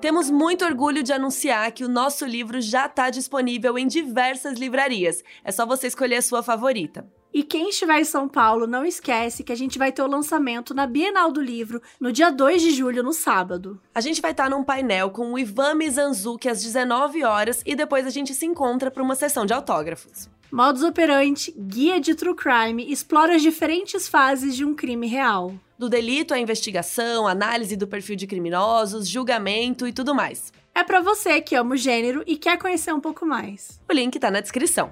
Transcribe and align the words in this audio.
Temos 0.00 0.30
muito 0.30 0.64
orgulho 0.64 1.02
de 1.02 1.12
anunciar 1.12 1.70
que 1.72 1.84
o 1.84 1.88
nosso 1.88 2.24
livro 2.24 2.58
já 2.58 2.86
está 2.86 3.10
disponível 3.10 3.76
em 3.76 3.86
diversas 3.86 4.58
livrarias. 4.58 5.22
É 5.44 5.52
só 5.52 5.66
você 5.66 5.88
escolher 5.88 6.16
a 6.16 6.22
sua 6.22 6.42
favorita. 6.42 7.06
E 7.34 7.42
quem 7.42 7.68
estiver 7.68 8.00
em 8.00 8.04
São 8.04 8.26
Paulo, 8.26 8.66
não 8.66 8.84
esquece 8.84 9.44
que 9.44 9.52
a 9.52 9.56
gente 9.56 9.78
vai 9.78 9.92
ter 9.92 10.00
o 10.00 10.08
lançamento 10.08 10.72
na 10.72 10.86
Bienal 10.86 11.30
do 11.30 11.42
Livro 11.42 11.82
no 12.00 12.10
dia 12.10 12.30
2 12.30 12.62
de 12.62 12.70
julho, 12.70 13.02
no 13.02 13.12
sábado. 13.12 13.78
A 13.94 14.00
gente 14.00 14.22
vai 14.22 14.30
estar 14.30 14.44
tá 14.44 14.50
num 14.50 14.64
painel 14.64 15.10
com 15.10 15.34
o 15.34 15.38
Ivan 15.38 15.74
Mizanzuki 15.74 16.48
às 16.48 16.62
19 16.62 17.22
horas 17.22 17.62
e 17.66 17.76
depois 17.76 18.06
a 18.06 18.10
gente 18.10 18.34
se 18.34 18.46
encontra 18.46 18.90
para 18.90 19.02
uma 19.02 19.14
sessão 19.14 19.44
de 19.44 19.52
autógrafos. 19.52 20.30
Modus 20.50 20.82
Operandi, 20.82 21.54
guia 21.56 22.00
de 22.00 22.14
true 22.14 22.34
crime, 22.34 22.90
explora 22.90 23.36
as 23.36 23.42
diferentes 23.42 24.08
fases 24.08 24.56
de 24.56 24.64
um 24.64 24.74
crime 24.74 25.06
real. 25.06 25.54
Do 25.80 25.88
delito 25.88 26.34
à 26.34 26.38
investigação, 26.38 27.26
análise 27.26 27.74
do 27.74 27.88
perfil 27.88 28.14
de 28.14 28.26
criminosos, 28.26 29.08
julgamento 29.08 29.88
e 29.88 29.94
tudo 29.94 30.14
mais. 30.14 30.52
É 30.74 30.84
para 30.84 31.00
você 31.00 31.40
que 31.40 31.54
ama 31.54 31.72
o 31.72 31.76
gênero 31.78 32.22
e 32.26 32.36
quer 32.36 32.58
conhecer 32.58 32.92
um 32.92 33.00
pouco 33.00 33.24
mais. 33.24 33.80
O 33.88 33.92
link 33.94 34.18
tá 34.18 34.30
na 34.30 34.42
descrição. 34.42 34.90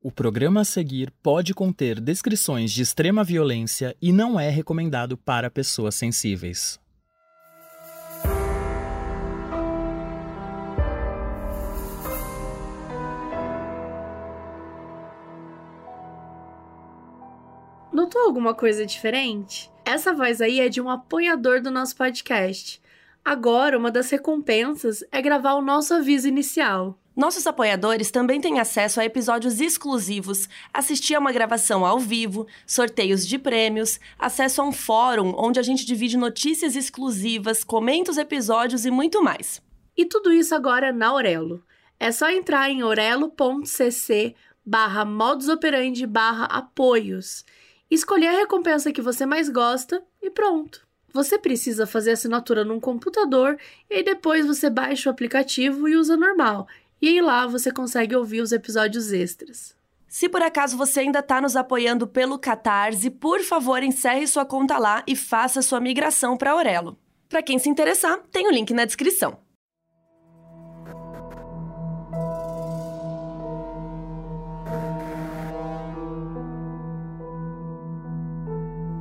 O 0.00 0.12
programa 0.12 0.60
a 0.60 0.64
seguir 0.64 1.12
pode 1.20 1.52
conter 1.52 2.00
descrições 2.00 2.70
de 2.70 2.82
extrema 2.82 3.24
violência 3.24 3.96
e 4.00 4.12
não 4.12 4.38
é 4.38 4.48
recomendado 4.48 5.18
para 5.18 5.50
pessoas 5.50 5.96
sensíveis. 5.96 6.78
Notou 17.98 18.22
alguma 18.22 18.54
coisa 18.54 18.86
diferente? 18.86 19.68
Essa 19.84 20.14
voz 20.14 20.40
aí 20.40 20.60
é 20.60 20.68
de 20.68 20.80
um 20.80 20.88
apoiador 20.88 21.60
do 21.60 21.68
nosso 21.68 21.96
podcast. 21.96 22.80
Agora, 23.24 23.76
uma 23.76 23.90
das 23.90 24.08
recompensas 24.08 25.02
é 25.10 25.20
gravar 25.20 25.54
o 25.54 25.60
nosso 25.60 25.92
aviso 25.94 26.28
inicial. 26.28 26.96
Nossos 27.16 27.44
apoiadores 27.44 28.12
também 28.12 28.40
têm 28.40 28.60
acesso 28.60 29.00
a 29.00 29.04
episódios 29.04 29.60
exclusivos, 29.60 30.48
assistir 30.72 31.16
a 31.16 31.18
uma 31.18 31.32
gravação 31.32 31.84
ao 31.84 31.98
vivo, 31.98 32.46
sorteios 32.64 33.26
de 33.26 33.36
prêmios, 33.36 33.98
acesso 34.16 34.62
a 34.62 34.64
um 34.64 34.70
fórum 34.70 35.34
onde 35.36 35.58
a 35.58 35.62
gente 35.64 35.84
divide 35.84 36.16
notícias 36.16 36.76
exclusivas, 36.76 37.64
comenta 37.64 38.12
os 38.12 38.16
episódios 38.16 38.86
e 38.86 38.92
muito 38.92 39.20
mais. 39.24 39.60
E 39.96 40.04
tudo 40.04 40.32
isso 40.32 40.54
agora 40.54 40.92
na 40.92 41.08
Aurelo. 41.08 41.64
É 41.98 42.12
só 42.12 42.30
entrar 42.30 42.70
em 42.70 42.84
orelo.cc 42.84 44.36
barra 44.64 45.04
modusoperandi 45.04 46.06
barra 46.06 46.44
apoios, 46.44 47.44
escolher 47.90 48.28
a 48.28 48.38
recompensa 48.38 48.92
que 48.92 49.02
você 49.02 49.24
mais 49.24 49.48
gosta 49.48 50.02
e 50.22 50.30
pronto. 50.30 50.86
Você 51.12 51.38
precisa 51.38 51.86
fazer 51.86 52.12
assinatura 52.12 52.64
num 52.64 52.78
computador 52.78 53.58
e 53.88 54.02
depois 54.02 54.46
você 54.46 54.68
baixa 54.68 55.08
o 55.08 55.12
aplicativo 55.12 55.88
e 55.88 55.96
usa 55.96 56.16
normal. 56.16 56.68
E 57.00 57.08
aí 57.08 57.20
lá 57.20 57.46
você 57.46 57.70
consegue 57.70 58.14
ouvir 58.14 58.40
os 58.40 58.52
episódios 58.52 59.12
extras. 59.12 59.74
Se 60.06 60.28
por 60.28 60.42
acaso 60.42 60.76
você 60.76 61.00
ainda 61.00 61.18
está 61.20 61.40
nos 61.40 61.56
apoiando 61.56 62.06
pelo 62.06 62.38
Catarse, 62.38 63.10
por 63.10 63.40
favor 63.40 63.82
encerre 63.82 64.26
sua 64.26 64.44
conta 64.44 64.78
lá 64.78 65.02
e 65.06 65.14
faça 65.14 65.62
sua 65.62 65.80
migração 65.80 66.36
para 66.36 66.52
Aurelo. 66.52 66.98
Para 67.28 67.42
quem 67.42 67.58
se 67.58 67.68
interessar, 67.68 68.18
tem 68.30 68.46
o 68.46 68.50
link 68.50 68.72
na 68.72 68.86
descrição. 68.86 69.38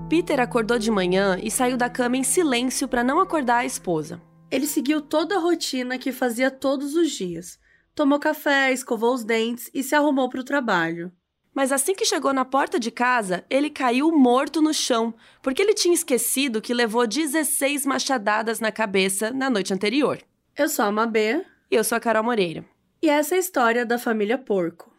Peter 0.10 0.40
acordou 0.40 0.80
de 0.80 0.90
manhã 0.90 1.38
e 1.42 1.52
saiu 1.52 1.78
da 1.78 1.90
cama 1.90 2.18
em 2.18 2.24
silêncio 2.24 2.88
para 2.88 3.04
não 3.04 3.20
acordar 3.20 3.58
a 3.58 3.66
esposa. 3.66 4.22
Ele 4.50 4.66
seguiu 4.66 5.02
toda 5.02 5.36
a 5.36 5.40
rotina 5.40 5.98
que 5.98 6.12
fazia 6.12 6.50
todos 6.50 6.96
os 6.96 7.12
dias 7.12 7.60
tomou 7.98 8.20
café, 8.20 8.72
escovou 8.72 9.12
os 9.12 9.24
dentes 9.24 9.72
e 9.74 9.82
se 9.82 9.96
arrumou 9.96 10.30
para 10.30 10.40
o 10.40 10.44
trabalho. 10.44 11.12
Mas 11.52 11.72
assim 11.72 11.96
que 11.96 12.06
chegou 12.06 12.32
na 12.32 12.46
porta 12.46 12.80
de 12.80 12.92
casa, 12.92 13.44
ele 13.50 13.72
caiu 13.72 14.12
morto 14.12 14.62
no 14.62 14.72
chão, 14.72 15.16
porque 15.42 15.64
ele 15.64 15.74
tinha 15.74 15.96
esquecido 15.96 16.62
que 16.62 16.76
levou 16.76 17.08
16 17.08 17.88
machadadas 17.88 18.60
na 18.60 18.72
cabeça 18.72 19.32
na 19.32 19.50
noite 19.50 19.74
anterior. 19.74 20.20
Eu 20.56 20.70
sou 20.70 20.86
a 20.86 20.92
Mabê. 20.92 21.44
E 21.72 21.76
eu 21.76 21.84
sou 21.84 21.96
a 21.96 22.00
Carol 22.00 22.24
Moreira. 22.24 22.64
E 23.02 23.10
essa 23.10 23.34
é 23.34 23.38
a 23.38 23.40
história 23.40 23.84
da 23.84 23.98
família 23.98 24.38
Porco. 24.38 24.94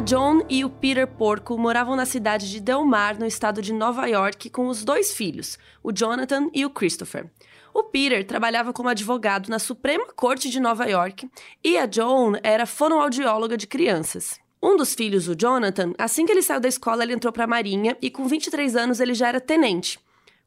A 0.00 0.02
John 0.02 0.40
e 0.48 0.64
o 0.64 0.70
Peter 0.70 1.06
Porco 1.06 1.58
moravam 1.58 1.94
na 1.94 2.06
cidade 2.06 2.50
de 2.50 2.58
Del 2.58 2.86
Mar, 2.86 3.18
no 3.18 3.26
estado 3.26 3.60
de 3.60 3.70
Nova 3.70 4.06
York, 4.06 4.48
com 4.48 4.66
os 4.66 4.82
dois 4.82 5.12
filhos, 5.12 5.58
o 5.82 5.92
Jonathan 5.92 6.48
e 6.54 6.64
o 6.64 6.70
Christopher. 6.70 7.30
O 7.74 7.82
Peter 7.82 8.26
trabalhava 8.26 8.72
como 8.72 8.88
advogado 8.88 9.50
na 9.50 9.58
Suprema 9.58 10.06
Corte 10.16 10.48
de 10.48 10.58
Nova 10.58 10.86
York 10.86 11.28
e 11.62 11.76
a 11.76 11.84
John 11.84 12.32
era 12.42 12.64
fonoaudióloga 12.64 13.58
de 13.58 13.66
crianças. 13.66 14.40
Um 14.62 14.74
dos 14.74 14.94
filhos, 14.94 15.28
o 15.28 15.36
Jonathan, 15.36 15.92
assim 15.98 16.24
que 16.24 16.32
ele 16.32 16.40
saiu 16.40 16.60
da 16.60 16.68
escola, 16.68 17.02
ele 17.02 17.12
entrou 17.12 17.30
para 17.30 17.44
a 17.44 17.46
Marinha 17.46 17.94
e 18.00 18.10
com 18.10 18.24
23 18.24 18.76
anos 18.76 19.00
ele 19.00 19.12
já 19.12 19.28
era 19.28 19.38
tenente. 19.38 20.00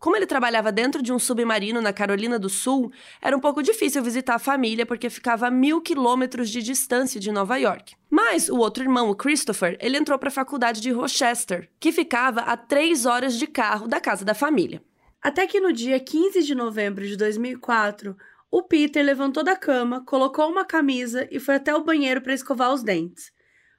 Como 0.03 0.17
ele 0.17 0.25
trabalhava 0.25 0.69
dentro 0.69 1.01
de 1.01 1.13
um 1.13 1.17
submarino 1.17 1.79
na 1.79 1.93
Carolina 1.93 2.37
do 2.37 2.49
Sul, 2.49 2.91
era 3.21 3.37
um 3.37 3.39
pouco 3.39 3.63
difícil 3.63 4.03
visitar 4.03 4.35
a 4.35 4.37
família 4.37 4.85
porque 4.85 5.09
ficava 5.09 5.47
a 5.47 5.49
mil 5.49 5.79
quilômetros 5.79 6.49
de 6.49 6.61
distância 6.61 7.21
de 7.21 7.31
Nova 7.31 7.55
York. 7.55 7.95
Mas 8.09 8.49
o 8.49 8.57
outro 8.57 8.83
irmão, 8.83 9.09
o 9.09 9.15
Christopher, 9.15 9.77
ele 9.79 9.95
entrou 9.95 10.19
para 10.19 10.27
a 10.27 10.33
faculdade 10.33 10.81
de 10.81 10.91
Rochester, 10.91 11.69
que 11.79 11.93
ficava 11.93 12.41
a 12.41 12.57
três 12.57 13.05
horas 13.05 13.39
de 13.39 13.47
carro 13.47 13.87
da 13.87 14.01
casa 14.01 14.25
da 14.25 14.33
família. 14.33 14.83
Até 15.21 15.47
que 15.47 15.61
no 15.61 15.71
dia 15.71 15.97
15 16.01 16.43
de 16.43 16.53
novembro 16.53 17.07
de 17.07 17.15
2004, 17.15 18.13
o 18.51 18.61
Peter 18.61 19.05
levantou 19.05 19.41
da 19.41 19.55
cama, 19.55 20.03
colocou 20.05 20.51
uma 20.51 20.65
camisa 20.65 21.29
e 21.31 21.39
foi 21.39 21.55
até 21.55 21.73
o 21.73 21.81
banheiro 21.81 22.19
para 22.19 22.33
escovar 22.33 22.73
os 22.73 22.83
dentes. 22.83 23.31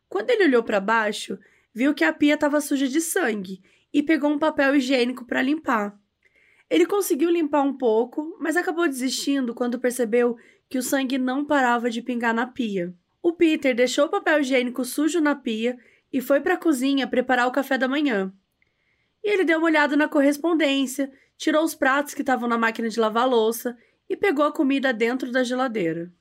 Quando 0.08 0.30
ele 0.30 0.44
olhou 0.44 0.62
para 0.62 0.80
baixo, 0.80 1.38
viu 1.74 1.92
que 1.92 2.02
a 2.02 2.14
pia 2.14 2.32
estava 2.32 2.62
suja 2.62 2.88
de 2.88 3.02
sangue 3.02 3.60
e 3.92 4.02
pegou 4.02 4.30
um 4.30 4.38
papel 4.38 4.74
higiênico 4.74 5.26
para 5.26 5.42
limpar. 5.42 5.94
Ele 6.74 6.86
conseguiu 6.86 7.30
limpar 7.30 7.62
um 7.62 7.72
pouco, 7.72 8.36
mas 8.40 8.56
acabou 8.56 8.88
desistindo 8.88 9.54
quando 9.54 9.78
percebeu 9.78 10.36
que 10.68 10.76
o 10.76 10.82
sangue 10.82 11.16
não 11.16 11.44
parava 11.44 11.88
de 11.88 12.02
pingar 12.02 12.34
na 12.34 12.48
pia. 12.48 12.92
O 13.22 13.32
Peter 13.32 13.72
deixou 13.76 14.06
o 14.06 14.08
papel 14.08 14.40
higiênico 14.40 14.84
sujo 14.84 15.20
na 15.20 15.36
pia 15.36 15.78
e 16.12 16.20
foi 16.20 16.40
para 16.40 16.54
a 16.54 16.56
cozinha 16.56 17.06
preparar 17.06 17.46
o 17.46 17.52
café 17.52 17.78
da 17.78 17.86
manhã. 17.86 18.32
E 19.22 19.32
ele 19.32 19.44
deu 19.44 19.58
uma 19.58 19.68
olhada 19.68 19.96
na 19.96 20.08
correspondência, 20.08 21.12
tirou 21.38 21.62
os 21.62 21.76
pratos 21.76 22.12
que 22.12 22.22
estavam 22.22 22.48
na 22.48 22.58
máquina 22.58 22.88
de 22.88 22.98
lavar 22.98 23.28
louça 23.28 23.78
e 24.10 24.16
pegou 24.16 24.44
a 24.44 24.52
comida 24.52 24.92
dentro 24.92 25.30
da 25.30 25.44
geladeira. 25.44 26.12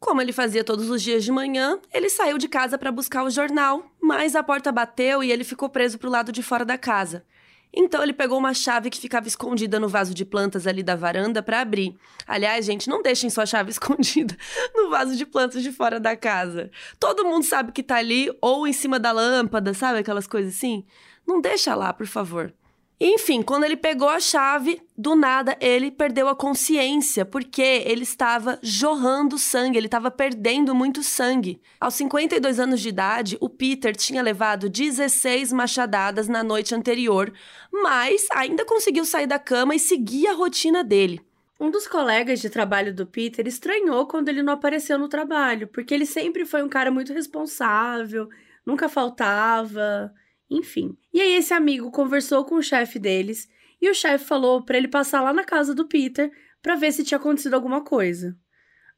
Como 0.00 0.22
ele 0.22 0.32
fazia 0.32 0.64
todos 0.64 0.88
os 0.88 1.02
dias 1.02 1.22
de 1.22 1.30
manhã, 1.30 1.78
ele 1.92 2.08
saiu 2.08 2.38
de 2.38 2.48
casa 2.48 2.78
para 2.78 2.90
buscar 2.90 3.24
o 3.24 3.30
jornal, 3.30 3.84
mas 4.00 4.34
a 4.34 4.42
porta 4.42 4.72
bateu 4.72 5.22
e 5.22 5.30
ele 5.30 5.44
ficou 5.44 5.68
preso 5.68 5.98
para 5.98 6.08
o 6.08 6.12
lado 6.12 6.32
de 6.32 6.42
fora 6.42 6.64
da 6.64 6.78
casa. 6.78 7.26
Então 7.72 8.02
ele 8.02 8.12
pegou 8.12 8.38
uma 8.38 8.54
chave 8.54 8.90
que 8.90 8.98
ficava 8.98 9.28
escondida 9.28 9.78
no 9.78 9.88
vaso 9.88 10.14
de 10.14 10.24
plantas 10.24 10.66
ali 10.66 10.82
da 10.82 10.96
varanda 10.96 11.42
para 11.42 11.60
abrir. 11.60 11.96
Aliás, 12.26 12.64
gente, 12.64 12.88
não 12.88 13.02
deixem 13.02 13.28
sua 13.30 13.46
chave 13.46 13.70
escondida 13.72 14.36
no 14.74 14.90
vaso 14.90 15.16
de 15.16 15.26
plantas 15.26 15.62
de 15.62 15.70
fora 15.70 16.00
da 16.00 16.16
casa. 16.16 16.70
Todo 16.98 17.24
mundo 17.24 17.44
sabe 17.44 17.72
que 17.72 17.82
tá 17.82 17.96
ali 17.96 18.30
ou 18.40 18.66
em 18.66 18.72
cima 18.72 18.98
da 18.98 19.12
lâmpada, 19.12 19.74
sabe 19.74 19.98
aquelas 19.98 20.26
coisas 20.26 20.54
assim? 20.54 20.84
Não 21.26 21.40
deixa 21.40 21.74
lá, 21.74 21.92
por 21.92 22.06
favor. 22.06 22.52
Enfim, 23.00 23.42
quando 23.42 23.62
ele 23.62 23.76
pegou 23.76 24.08
a 24.08 24.18
chave, 24.18 24.82
do 24.96 25.14
nada 25.14 25.56
ele 25.60 25.88
perdeu 25.88 26.28
a 26.28 26.34
consciência, 26.34 27.24
porque 27.24 27.62
ele 27.62 28.02
estava 28.02 28.58
jorrando 28.60 29.38
sangue, 29.38 29.78
ele 29.78 29.86
estava 29.86 30.10
perdendo 30.10 30.74
muito 30.74 31.04
sangue. 31.04 31.60
Aos 31.80 31.94
52 31.94 32.58
anos 32.58 32.80
de 32.80 32.88
idade, 32.88 33.38
o 33.40 33.48
Peter 33.48 33.94
tinha 33.94 34.20
levado 34.20 34.68
16 34.68 35.52
machadadas 35.52 36.26
na 36.26 36.42
noite 36.42 36.74
anterior, 36.74 37.32
mas 37.72 38.26
ainda 38.32 38.64
conseguiu 38.64 39.04
sair 39.04 39.28
da 39.28 39.38
cama 39.38 39.76
e 39.76 39.78
seguir 39.78 40.26
a 40.26 40.34
rotina 40.34 40.82
dele. 40.82 41.20
Um 41.60 41.70
dos 41.70 41.86
colegas 41.86 42.40
de 42.40 42.50
trabalho 42.50 42.92
do 42.92 43.06
Peter 43.06 43.46
estranhou 43.46 44.08
quando 44.08 44.28
ele 44.28 44.42
não 44.42 44.54
apareceu 44.54 44.98
no 44.98 45.08
trabalho, 45.08 45.68
porque 45.68 45.94
ele 45.94 46.06
sempre 46.06 46.44
foi 46.44 46.64
um 46.64 46.68
cara 46.68 46.90
muito 46.90 47.12
responsável, 47.12 48.28
nunca 48.66 48.88
faltava. 48.88 50.12
Enfim. 50.50 50.96
E 51.12 51.20
aí 51.20 51.34
esse 51.34 51.52
amigo 51.52 51.90
conversou 51.90 52.44
com 52.44 52.56
o 52.56 52.62
chefe 52.62 52.98
deles 52.98 53.48
e 53.80 53.90
o 53.90 53.94
chefe 53.94 54.24
falou 54.24 54.64
para 54.64 54.76
ele 54.76 54.88
passar 54.88 55.20
lá 55.20 55.32
na 55.32 55.44
casa 55.44 55.74
do 55.74 55.86
Peter 55.86 56.30
para 56.62 56.74
ver 56.74 56.92
se 56.92 57.04
tinha 57.04 57.18
acontecido 57.18 57.54
alguma 57.54 57.84
coisa. 57.84 58.36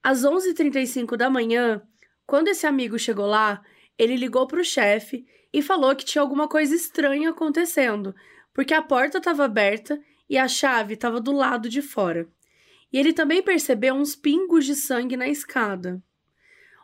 Às 0.03 0.25
11h35 0.25 1.17
da 1.17 1.29
manhã, 1.29 1.83
quando 2.27 2.49
esse 2.49 2.67
amigo 2.67 2.99
chegou 2.99 3.27
lá, 3.27 3.63
ele 3.99 4.17
ligou 4.17 4.47
para 4.47 4.61
o 4.61 4.65
chefe 4.65 5.27
e 5.53 5.61
falou 5.61 5.95
que 5.95 6.05
tinha 6.05 6.23
alguma 6.23 6.49
coisa 6.49 6.75
estranha 6.75 7.31
acontecendo, 7.31 8.15
porque 8.55 8.73
a 8.73 8.81
porta 8.81 9.19
estava 9.19 9.45
aberta 9.45 10.01
e 10.29 10.39
a 10.39 10.49
chave 10.49 10.95
estava 10.95 11.21
do 11.21 11.33
lado 11.33 11.69
de 11.69 11.83
fora. 11.83 12.29
E 12.93 12.99
ele 12.99 13.13
também 13.13 13.43
percebeu 13.43 13.95
uns 13.95 14.17
pingos 14.17 14.65
de 14.65 14.75
sangue 14.75 15.17
na 15.17 15.29
escada. 15.29 16.03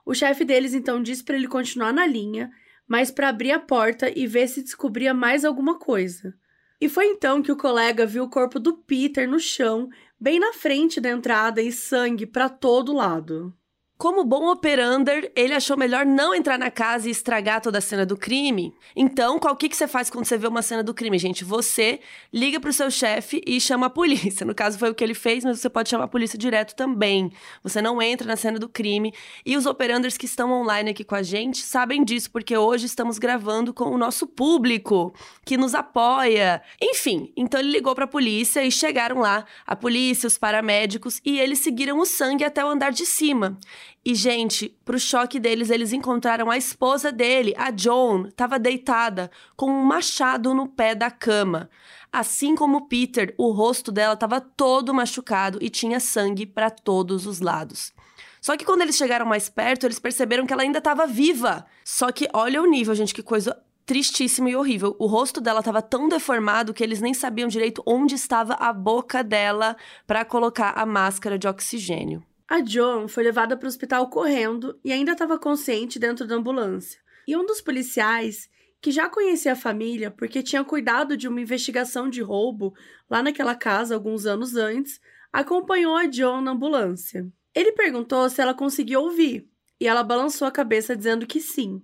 O 0.04 0.14
chefe 0.14 0.44
deles 0.44 0.74
então 0.74 1.02
disse 1.02 1.24
para 1.24 1.36
ele 1.36 1.48
continuar 1.48 1.92
na 1.92 2.06
linha, 2.06 2.50
mas 2.86 3.10
para 3.10 3.28
abrir 3.28 3.52
a 3.52 3.58
porta 3.58 4.10
e 4.14 4.26
ver 4.26 4.48
se 4.48 4.62
descobria 4.62 5.12
mais 5.12 5.44
alguma 5.44 5.78
coisa. 5.78 6.34
E 6.80 6.88
foi 6.88 7.06
então 7.06 7.42
que 7.42 7.50
o 7.50 7.56
colega 7.56 8.06
viu 8.06 8.24
o 8.24 8.30
corpo 8.30 8.58
do 8.58 8.76
Peter 8.76 9.28
no 9.28 9.40
chão, 9.40 9.88
bem 10.20 10.38
na 10.38 10.52
frente 10.52 11.00
da 11.00 11.10
entrada 11.10 11.62
e 11.62 11.72
sangue 11.72 12.26
para 12.26 12.48
todo 12.48 12.92
lado. 12.92 13.54
Como 13.98 14.24
bom 14.24 14.50
operander, 14.52 15.32
ele 15.34 15.54
achou 15.54 15.74
melhor 15.74 16.04
não 16.04 16.34
entrar 16.34 16.58
na 16.58 16.70
casa 16.70 17.08
e 17.08 17.10
estragar 17.10 17.62
toda 17.62 17.78
a 17.78 17.80
cena 17.80 18.04
do 18.04 18.14
crime. 18.14 18.74
Então, 18.94 19.38
qual 19.38 19.56
que, 19.56 19.70
que 19.70 19.76
você 19.76 19.88
faz 19.88 20.10
quando 20.10 20.26
você 20.26 20.36
vê 20.36 20.46
uma 20.46 20.60
cena 20.60 20.82
do 20.82 20.92
crime, 20.92 21.18
gente? 21.18 21.42
Você 21.44 22.00
liga 22.30 22.60
pro 22.60 22.70
seu 22.74 22.90
chefe 22.90 23.40
e 23.46 23.58
chama 23.58 23.86
a 23.86 23.90
polícia. 23.90 24.44
No 24.44 24.54
caso, 24.54 24.78
foi 24.78 24.90
o 24.90 24.94
que 24.94 25.02
ele 25.02 25.14
fez, 25.14 25.44
mas 25.44 25.60
você 25.60 25.70
pode 25.70 25.88
chamar 25.88 26.04
a 26.04 26.08
polícia 26.08 26.38
direto 26.38 26.76
também. 26.76 27.32
Você 27.62 27.80
não 27.80 28.02
entra 28.02 28.28
na 28.28 28.36
cena 28.36 28.58
do 28.58 28.68
crime. 28.68 29.14
E 29.46 29.56
os 29.56 29.64
operanders 29.64 30.18
que 30.18 30.26
estão 30.26 30.52
online 30.52 30.90
aqui 30.90 31.02
com 31.02 31.14
a 31.14 31.22
gente 31.22 31.62
sabem 31.62 32.04
disso, 32.04 32.30
porque 32.30 32.54
hoje 32.54 32.84
estamos 32.84 33.18
gravando 33.18 33.72
com 33.72 33.86
o 33.86 33.96
nosso 33.96 34.26
público, 34.26 35.14
que 35.42 35.56
nos 35.56 35.74
apoia. 35.74 36.60
Enfim, 36.82 37.32
então 37.34 37.58
ele 37.58 37.70
ligou 37.70 37.94
pra 37.94 38.06
polícia 38.06 38.62
e 38.62 38.70
chegaram 38.70 39.20
lá 39.20 39.46
a 39.66 39.74
polícia, 39.74 40.26
os 40.26 40.36
paramédicos, 40.36 41.18
e 41.24 41.40
eles 41.40 41.60
seguiram 41.60 41.98
o 41.98 42.04
sangue 42.04 42.44
até 42.44 42.62
o 42.62 42.68
andar 42.68 42.92
de 42.92 43.06
cima. 43.06 43.58
E, 44.04 44.14
gente, 44.14 44.68
pro 44.84 44.98
choque 44.98 45.40
deles, 45.40 45.70
eles 45.70 45.92
encontraram 45.92 46.50
a 46.50 46.56
esposa 46.56 47.10
dele, 47.10 47.54
a 47.56 47.72
Joan, 47.76 48.28
estava 48.28 48.58
deitada 48.58 49.30
com 49.56 49.70
um 49.70 49.84
machado 49.84 50.54
no 50.54 50.68
pé 50.68 50.94
da 50.94 51.10
cama. 51.10 51.68
Assim 52.12 52.54
como 52.54 52.86
Peter, 52.88 53.34
o 53.36 53.50
rosto 53.50 53.90
dela 53.90 54.14
estava 54.14 54.40
todo 54.40 54.94
machucado 54.94 55.58
e 55.60 55.68
tinha 55.68 56.00
sangue 56.00 56.46
para 56.46 56.70
todos 56.70 57.26
os 57.26 57.40
lados. 57.40 57.92
Só 58.40 58.56
que 58.56 58.64
quando 58.64 58.82
eles 58.82 58.96
chegaram 58.96 59.26
mais 59.26 59.48
perto, 59.48 59.86
eles 59.86 59.98
perceberam 59.98 60.46
que 60.46 60.52
ela 60.52 60.62
ainda 60.62 60.78
estava 60.78 61.06
viva. 61.06 61.66
Só 61.84 62.12
que 62.12 62.28
olha 62.32 62.62
o 62.62 62.66
nível, 62.66 62.94
gente, 62.94 63.12
que 63.12 63.22
coisa 63.22 63.60
tristíssima 63.84 64.50
e 64.50 64.56
horrível. 64.56 64.94
O 64.98 65.06
rosto 65.06 65.40
dela 65.40 65.60
estava 65.60 65.80
tão 65.80 66.08
deformado 66.08 66.74
que 66.74 66.82
eles 66.82 67.00
nem 67.00 67.14
sabiam 67.14 67.48
direito 67.48 67.82
onde 67.86 68.14
estava 68.14 68.54
a 68.54 68.72
boca 68.72 69.22
dela 69.22 69.76
para 70.06 70.24
colocar 70.24 70.72
a 70.76 70.84
máscara 70.84 71.38
de 71.38 71.48
oxigênio. 71.48 72.22
A 72.48 72.64
Joan 72.64 73.08
foi 73.08 73.24
levada 73.24 73.56
para 73.56 73.66
o 73.66 73.68
hospital 73.68 74.08
correndo 74.08 74.78
e 74.84 74.92
ainda 74.92 75.12
estava 75.12 75.36
consciente 75.36 75.98
dentro 75.98 76.26
da 76.26 76.36
ambulância. 76.36 77.00
E 77.26 77.36
um 77.36 77.44
dos 77.44 77.60
policiais, 77.60 78.48
que 78.80 78.92
já 78.92 79.08
conhecia 79.08 79.52
a 79.52 79.56
família 79.56 80.12
porque 80.12 80.44
tinha 80.44 80.62
cuidado 80.62 81.16
de 81.16 81.26
uma 81.26 81.40
investigação 81.40 82.08
de 82.08 82.22
roubo 82.22 82.72
lá 83.10 83.20
naquela 83.20 83.56
casa 83.56 83.96
alguns 83.96 84.26
anos 84.26 84.54
antes, 84.54 85.00
acompanhou 85.32 85.96
a 85.96 86.08
Joan 86.08 86.40
na 86.40 86.52
ambulância. 86.52 87.26
Ele 87.52 87.72
perguntou 87.72 88.30
se 88.30 88.40
ela 88.40 88.54
conseguia 88.54 89.00
ouvir 89.00 89.50
e 89.80 89.88
ela 89.88 90.04
balançou 90.04 90.46
a 90.46 90.52
cabeça 90.52 90.96
dizendo 90.96 91.26
que 91.26 91.40
sim. 91.40 91.82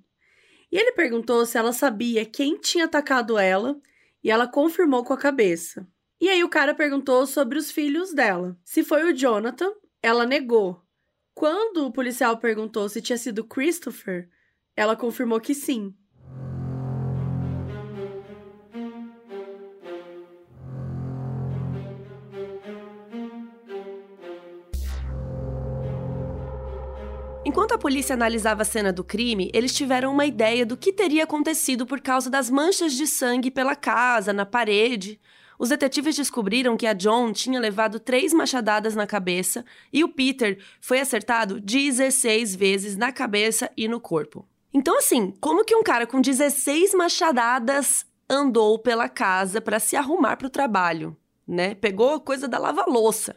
E 0.70 0.76
ele 0.76 0.92
perguntou 0.92 1.44
se 1.44 1.58
ela 1.58 1.72
sabia 1.72 2.24
quem 2.24 2.56
tinha 2.56 2.84
atacado 2.84 3.36
ela 3.36 3.76
e 4.22 4.30
ela 4.30 4.46
confirmou 4.46 5.02
com 5.02 5.12
a 5.12 5.18
cabeça. 5.18 5.84
E 6.20 6.28
aí 6.28 6.44
o 6.44 6.48
cara 6.48 6.72
perguntou 6.72 7.26
sobre 7.26 7.58
os 7.58 7.72
filhos 7.72 8.14
dela, 8.14 8.56
se 8.64 8.84
foi 8.84 9.10
o 9.10 9.12
Jonathan 9.12 9.72
ela 10.02 10.26
negou. 10.26 10.82
Quando 11.32 11.86
o 11.86 11.92
policial 11.92 12.36
perguntou 12.36 12.88
se 12.88 13.00
tinha 13.00 13.16
sido 13.16 13.44
Christopher, 13.44 14.28
ela 14.76 14.96
confirmou 14.96 15.40
que 15.40 15.54
sim. 15.54 15.94
Enquanto 27.44 27.72
a 27.72 27.78
polícia 27.78 28.14
analisava 28.14 28.62
a 28.62 28.64
cena 28.64 28.92
do 28.92 29.04
crime, 29.04 29.50
eles 29.52 29.74
tiveram 29.74 30.12
uma 30.12 30.24
ideia 30.24 30.64
do 30.64 30.76
que 30.76 30.92
teria 30.92 31.24
acontecido 31.24 31.84
por 31.84 32.00
causa 32.00 32.30
das 32.30 32.48
manchas 32.48 32.94
de 32.94 33.06
sangue 33.06 33.50
pela 33.50 33.76
casa, 33.76 34.32
na 34.32 34.46
parede. 34.46 35.20
Os 35.62 35.68
detetives 35.68 36.16
descobriram 36.16 36.76
que 36.76 36.88
a 36.88 36.92
John 36.92 37.32
tinha 37.32 37.60
levado 37.60 38.00
três 38.00 38.32
machadadas 38.32 38.96
na 38.96 39.06
cabeça 39.06 39.64
e 39.92 40.02
o 40.02 40.08
Peter 40.08 40.60
foi 40.80 40.98
acertado 40.98 41.60
16 41.60 42.56
vezes 42.56 42.96
na 42.96 43.12
cabeça 43.12 43.70
e 43.76 43.86
no 43.86 44.00
corpo. 44.00 44.44
Então, 44.74 44.98
assim, 44.98 45.32
como 45.40 45.64
que 45.64 45.76
um 45.76 45.84
cara 45.84 46.04
com 46.04 46.20
16 46.20 46.94
machadadas 46.94 48.04
andou 48.28 48.76
pela 48.76 49.08
casa 49.08 49.60
para 49.60 49.78
se 49.78 49.94
arrumar 49.94 50.36
para 50.36 50.48
o 50.48 50.50
trabalho, 50.50 51.16
né? 51.46 51.76
Pegou 51.76 52.18
coisa 52.18 52.48
da 52.48 52.58
lava-louça. 52.58 53.36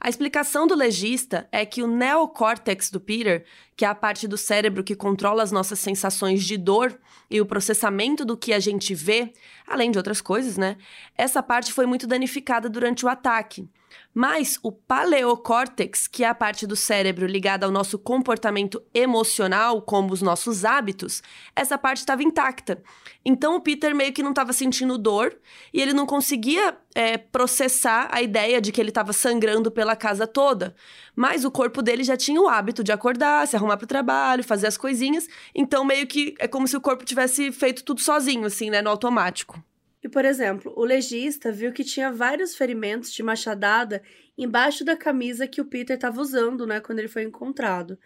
A 0.00 0.08
explicação 0.08 0.66
do 0.66 0.74
legista 0.74 1.46
é 1.52 1.66
que 1.66 1.82
o 1.82 1.86
neocórtex 1.86 2.90
do 2.90 2.98
Peter, 2.98 3.44
que 3.82 3.86
é 3.86 3.88
a 3.88 3.96
parte 3.96 4.28
do 4.28 4.38
cérebro 4.38 4.84
que 4.84 4.94
controla 4.94 5.42
as 5.42 5.50
nossas 5.50 5.80
sensações 5.80 6.44
de 6.44 6.56
dor 6.56 6.96
e 7.28 7.40
o 7.40 7.44
processamento 7.44 8.24
do 8.24 8.36
que 8.36 8.52
a 8.52 8.60
gente 8.60 8.94
vê, 8.94 9.32
além 9.66 9.90
de 9.90 9.98
outras 9.98 10.20
coisas, 10.20 10.56
né? 10.56 10.76
Essa 11.18 11.42
parte 11.42 11.72
foi 11.72 11.84
muito 11.84 12.06
danificada 12.06 12.68
durante 12.68 13.04
o 13.04 13.08
ataque. 13.08 13.68
Mas 14.14 14.58
o 14.62 14.70
paleocórtex, 14.70 16.06
que 16.06 16.22
é 16.22 16.28
a 16.28 16.34
parte 16.34 16.66
do 16.66 16.76
cérebro 16.76 17.26
ligada 17.26 17.64
ao 17.64 17.72
nosso 17.72 17.98
comportamento 17.98 18.82
emocional, 18.92 19.80
como 19.80 20.12
os 20.12 20.20
nossos 20.20 20.64
hábitos, 20.64 21.22
essa 21.56 21.78
parte 21.78 21.98
estava 21.98 22.22
intacta. 22.22 22.82
Então 23.24 23.56
o 23.56 23.60
Peter 23.60 23.94
meio 23.94 24.12
que 24.12 24.22
não 24.22 24.30
estava 24.30 24.52
sentindo 24.52 24.98
dor 24.98 25.34
e 25.72 25.80
ele 25.80 25.92
não 25.92 26.06
conseguia 26.06 26.76
é, 26.94 27.16
processar 27.16 28.08
a 28.10 28.20
ideia 28.20 28.60
de 28.60 28.70
que 28.70 28.80
ele 28.80 28.90
estava 28.90 29.12
sangrando 29.12 29.70
pela 29.70 29.96
casa 29.96 30.26
toda. 30.26 30.74
Mas 31.14 31.44
o 31.44 31.50
corpo 31.50 31.80
dele 31.80 32.04
já 32.04 32.16
tinha 32.16 32.40
o 32.40 32.48
hábito 32.48 32.84
de 32.84 32.92
acordar, 32.92 33.46
se 33.46 33.56
arrumar 33.56 33.71
para 33.76 33.84
o 33.84 33.88
trabalho, 33.88 34.44
fazer 34.44 34.66
as 34.66 34.76
coisinhas. 34.76 35.28
Então 35.54 35.84
meio 35.84 36.06
que 36.06 36.34
é 36.38 36.48
como 36.48 36.66
se 36.66 36.76
o 36.76 36.80
corpo 36.80 37.04
tivesse 37.04 37.52
feito 37.52 37.84
tudo 37.84 38.00
sozinho, 38.00 38.44
assim, 38.44 38.70
né, 38.70 38.82
no 38.82 38.90
automático. 38.90 39.62
E, 40.02 40.08
por 40.08 40.24
exemplo, 40.24 40.72
o 40.76 40.84
legista 40.84 41.52
viu 41.52 41.72
que 41.72 41.84
tinha 41.84 42.10
vários 42.10 42.56
ferimentos 42.56 43.12
de 43.12 43.22
machadada 43.22 44.02
embaixo 44.36 44.84
da 44.84 44.96
camisa 44.96 45.46
que 45.46 45.60
o 45.60 45.64
Peter 45.64 45.94
estava 45.94 46.20
usando, 46.20 46.66
né, 46.66 46.80
quando 46.80 46.98
ele 46.98 47.08
foi 47.08 47.22
encontrado. 47.22 47.96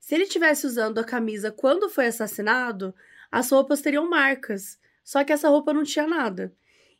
Se 0.00 0.14
ele 0.14 0.26
tivesse 0.26 0.66
usando 0.66 0.98
a 0.98 1.04
camisa 1.04 1.52
quando 1.52 1.88
foi 1.88 2.06
assassinado, 2.06 2.94
as 3.30 3.50
roupas 3.50 3.80
teriam 3.80 4.08
marcas, 4.10 4.78
só 5.04 5.22
que 5.22 5.32
essa 5.32 5.48
roupa 5.48 5.72
não 5.72 5.84
tinha 5.84 6.06
nada. 6.06 6.52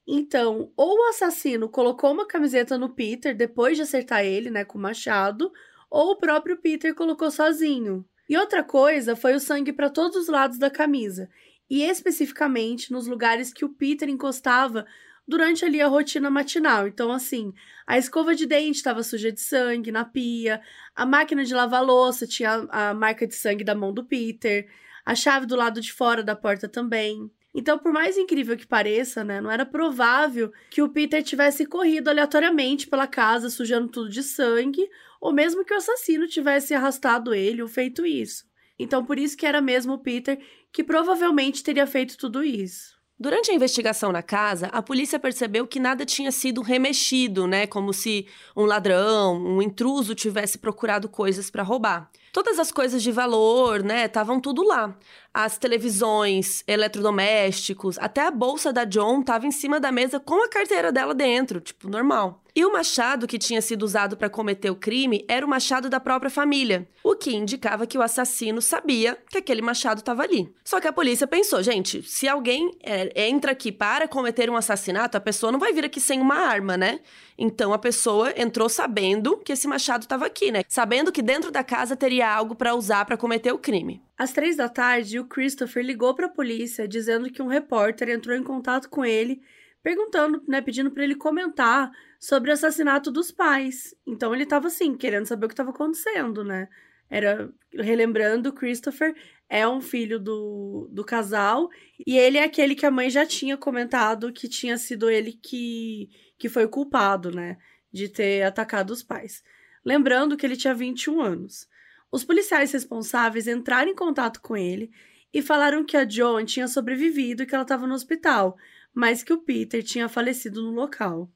Então, 0.06 0.71
ou 0.76 0.99
o 0.99 1.09
assassino 1.09 1.69
colocou 1.69 2.12
uma 2.12 2.26
camiseta 2.26 2.79
no 2.79 2.94
Peter 2.94 3.35
depois 3.35 3.76
de 3.76 3.83
acertar 3.83 4.25
ele, 4.25 4.50
né, 4.50 4.64
com 4.64 4.78
o 4.78 4.81
machado, 4.81 5.52
ou 5.90 6.12
o 6.12 6.16
próprio 6.16 6.57
Peter 6.59 6.95
colocou 6.95 7.31
sozinho. 7.31 8.04
E 8.28 8.37
outra 8.37 8.62
coisa 8.62 9.14
foi 9.14 9.35
o 9.35 9.40
sangue 9.40 9.73
para 9.73 9.90
todos 9.90 10.16
os 10.16 10.28
lados 10.28 10.59
da 10.59 10.71
camisa 10.71 11.28
e 11.69 11.83
especificamente 11.83 12.93
nos 12.93 13.07
lugares 13.07 13.52
que 13.52 13.64
o 13.64 13.69
Peter 13.69 14.09
encostava 14.09 14.87
durante 15.26 15.64
ali 15.64 15.81
a 15.81 15.88
rotina 15.88 16.31
matinal. 16.31 16.87
Então, 16.87 17.11
assim, 17.11 17.52
a 17.87 17.97
escova 17.99 18.35
de 18.35 18.47
dente 18.47 18.76
estava 18.76 19.02
suja 19.02 19.33
de 19.33 19.40
sangue 19.40 19.90
na 19.90 20.04
pia, 20.04 20.61
a 20.95 21.07
máquina 21.07 21.45
de 21.45 21.54
lavar 21.54 21.85
louça 21.85 22.26
tinha 22.26 22.66
a, 22.71 22.95
marca 22.95 23.26
de 23.26 23.35
sangue 23.35 23.64
da 23.64 23.75
mão 23.75 23.93
do 23.93 24.04
Peter, 24.04 24.69
a 25.04 25.14
chave 25.14 25.47
do 25.47 25.57
lado 25.57 25.81
de 25.81 25.93
fora 25.93 26.23
da 26.23 26.37
porta 26.37 26.69
também. 26.69 27.31
Então, 27.54 27.78
por 27.78 27.93
mais 27.93 28.19
incrível 28.19 28.57
que 28.57 28.66
pareça, 28.66 29.23
né, 29.23 29.40
não 29.40 29.50
era 29.50 29.64
provável 29.64 30.52
que 30.69 30.83
o 30.83 30.88
Peter 30.88 31.23
tivesse 31.23 31.64
corrido 31.64 32.09
aleatoriamente 32.09 32.88
pela 32.88 33.07
casa 33.07 33.49
sujando 33.49 33.88
tudo 33.88 34.11
de 34.11 34.25
sangue, 34.25 34.88
ou 35.25 35.33
mesmo 35.33 35.64
que 35.64 35.73
o 35.73 35.76
assassino 35.78 36.28
tivesse 36.28 36.75
arrastado 36.75 37.33
ele 37.33 37.62
ou 37.62 37.66
feito 37.66 38.04
isso. 38.04 38.45
Então, 38.78 39.02
por 39.02 39.19
isso 39.19 39.38
que 39.38 39.47
era 39.47 39.59
mesmo 39.59 39.95
o 39.95 39.99
Peter 39.99 40.38
que 40.71 40.85
provavelmente 40.85 41.64
teria 41.64 41.87
feito 41.87 42.19
tudo 42.19 42.45
isso. 42.45 42.93
Durante 43.19 43.50
a 43.50 43.54
investigação 43.54 44.12
na 44.12 44.23
casa, 44.23 44.66
a 44.66 44.83
polícia 44.83 45.19
percebeu 45.19 45.66
que 45.66 45.81
nada 45.81 46.04
tinha 46.04 46.31
sido 46.31 46.61
remexido, 46.61 47.47
né? 47.47 47.66
Como 47.66 47.90
se 47.90 48.26
um 48.54 48.66
ladrão, 48.66 49.43
um 49.43 49.62
intruso 49.62 50.14
tivesse 50.14 50.59
procurado 50.59 51.09
coisas 51.09 51.49
para 51.49 51.62
roubar. 51.62 52.11
Todas 52.31 52.59
as 52.59 52.71
coisas 52.71 53.02
de 53.02 53.11
valor, 53.11 53.83
né, 53.83 54.04
estavam 54.04 54.38
tudo 54.38 54.62
lá. 54.62 54.95
As 55.35 55.59
televisões, 55.59 56.62
eletrodomésticos, 56.64 57.99
até 57.99 58.21
a 58.21 58.31
bolsa 58.31 58.73
da 58.73 58.85
John 58.85 59.19
estava 59.19 59.49
em 59.49 59.50
cima 59.50 59.81
da 59.81 59.91
mesa 59.91 60.21
com 60.21 60.45
a 60.45 60.49
carteira 60.49 60.93
dela 60.93 61.12
dentro, 61.12 61.61
tipo, 61.61 61.91
normal. 61.91 62.41
E 62.57 62.64
o 62.64 62.73
machado 62.73 63.26
que 63.26 63.37
tinha 63.37 63.61
sido 63.61 63.83
usado 63.83 64.17
para 64.17 64.31
cometer 64.31 64.71
o 64.71 64.76
crime 64.76 65.25
era 65.26 65.45
o 65.45 65.49
machado 65.49 65.91
da 65.91 65.99
própria 65.99 66.31
família, 66.31 66.87
o 67.03 67.17
que 67.17 67.35
indicava 67.35 67.85
que 67.85 67.99
o 67.99 68.03
assassino 68.03 68.62
sabia 68.62 69.19
que 69.29 69.38
aquele 69.38 69.61
machado 69.61 69.99
estava 69.99 70.23
ali. 70.23 70.55
Só 70.64 70.81
que 70.81 70.87
a 70.87 70.93
polícia 70.93 71.26
pensou, 71.26 71.61
gente, 71.64 72.00
se 72.05 72.29
alguém 72.29 72.71
é, 72.81 73.26
entra 73.26 73.50
aqui 73.50 73.73
para 73.73 74.07
cometer 74.07 74.49
um 74.49 74.57
assassinato, 74.57 75.17
a 75.17 75.21
pessoa 75.21 75.50
não 75.50 75.59
vai 75.59 75.73
vir 75.73 75.85
aqui 75.85 76.00
sem 76.00 76.21
uma 76.21 76.37
arma, 76.37 76.76
né? 76.76 77.00
Então 77.37 77.73
a 77.73 77.79
pessoa 77.79 78.33
entrou 78.37 78.69
sabendo 78.69 79.37
que 79.38 79.50
esse 79.50 79.67
machado 79.67 80.03
estava 80.03 80.25
aqui, 80.25 80.53
né? 80.53 80.62
Sabendo 80.69 81.11
que 81.11 81.23
dentro 81.23 81.50
da 81.50 81.64
casa 81.64 81.97
teria 81.97 82.33
algo 82.33 82.55
para 82.55 82.76
usar 82.76 83.05
para 83.05 83.17
cometer 83.17 83.53
o 83.53 83.59
crime. 83.59 84.00
Às 84.16 84.33
três 84.33 84.56
da 84.56 84.68
tarde, 84.68 85.18
o 85.18 85.26
Christopher 85.26 85.85
ligou 85.85 86.14
para 86.14 86.26
a 86.26 86.30
polícia 86.30 86.87
dizendo 86.87 87.30
que 87.30 87.42
um 87.42 87.49
repórter 87.49 88.09
entrou 88.09 88.37
em 88.37 88.44
contato 88.44 88.88
com 88.88 89.04
ele 89.04 89.42
perguntando, 89.85 90.42
né, 90.49 90.62
pedindo 90.62 90.90
para 90.90 91.04
ele 91.04 91.14
comentar 91.14 91.92
sobre 92.18 92.50
o 92.50 92.54
assassinato 92.54 93.11
dos 93.11 93.30
pais. 93.30 93.94
Então 94.06 94.35
ele 94.35 94.47
tava 94.47 94.68
assim, 94.68 94.97
querendo 94.97 95.26
saber 95.26 95.44
o 95.44 95.49
que 95.49 95.52
estava 95.52 95.71
acontecendo, 95.71 96.42
né? 96.42 96.68
Era 97.11 97.52
relembrando, 97.71 98.50
Christopher 98.50 99.14
é 99.47 99.68
um 99.68 99.83
filho 99.83 100.18
do, 100.18 100.88
do 100.90 101.04
casal 101.04 101.68
e 102.06 102.16
ele 102.16 102.38
é 102.38 102.44
aquele 102.44 102.75
que 102.75 102.87
a 102.87 102.90
mãe 102.90 103.11
já 103.11 103.26
tinha 103.26 103.59
comentado 103.59 104.33
que 104.33 104.49
tinha 104.49 104.78
sido 104.78 105.11
ele 105.11 105.35
que, 105.35 106.09
que 106.38 106.49
foi 106.49 106.66
culpado, 106.66 107.30
né, 107.30 107.59
de 107.92 108.09
ter 108.09 108.42
atacado 108.42 108.90
os 108.90 109.02
pais. 109.02 109.44
Lembrando 109.85 110.35
que 110.35 110.47
ele 110.47 110.56
tinha 110.56 110.75
21 110.75 111.21
anos. 111.21 111.68
Os 112.14 112.23
policiais 112.23 112.71
responsáveis 112.71 113.49
entraram 113.49 113.90
em 113.90 113.94
contato 113.94 114.40
com 114.40 114.56
ele 114.56 114.88
e 115.33 115.42
falaram 115.42 115.85
que 115.85 115.97
a 115.97 116.09
Joan 116.09 116.44
tinha 116.44 116.68
sobrevivido 116.68 117.42
e 117.42 117.47
que 117.47 117.52
ela 117.52 117.64
estava 117.64 117.88
no 117.88 117.94
hospital, 117.94 118.56
mas 118.94 119.25
que 119.25 119.33
o 119.33 119.42
Peter 119.42 119.83
tinha 119.83 120.09
falecido 120.09 120.62
no 120.62 120.71
local. 120.71 121.28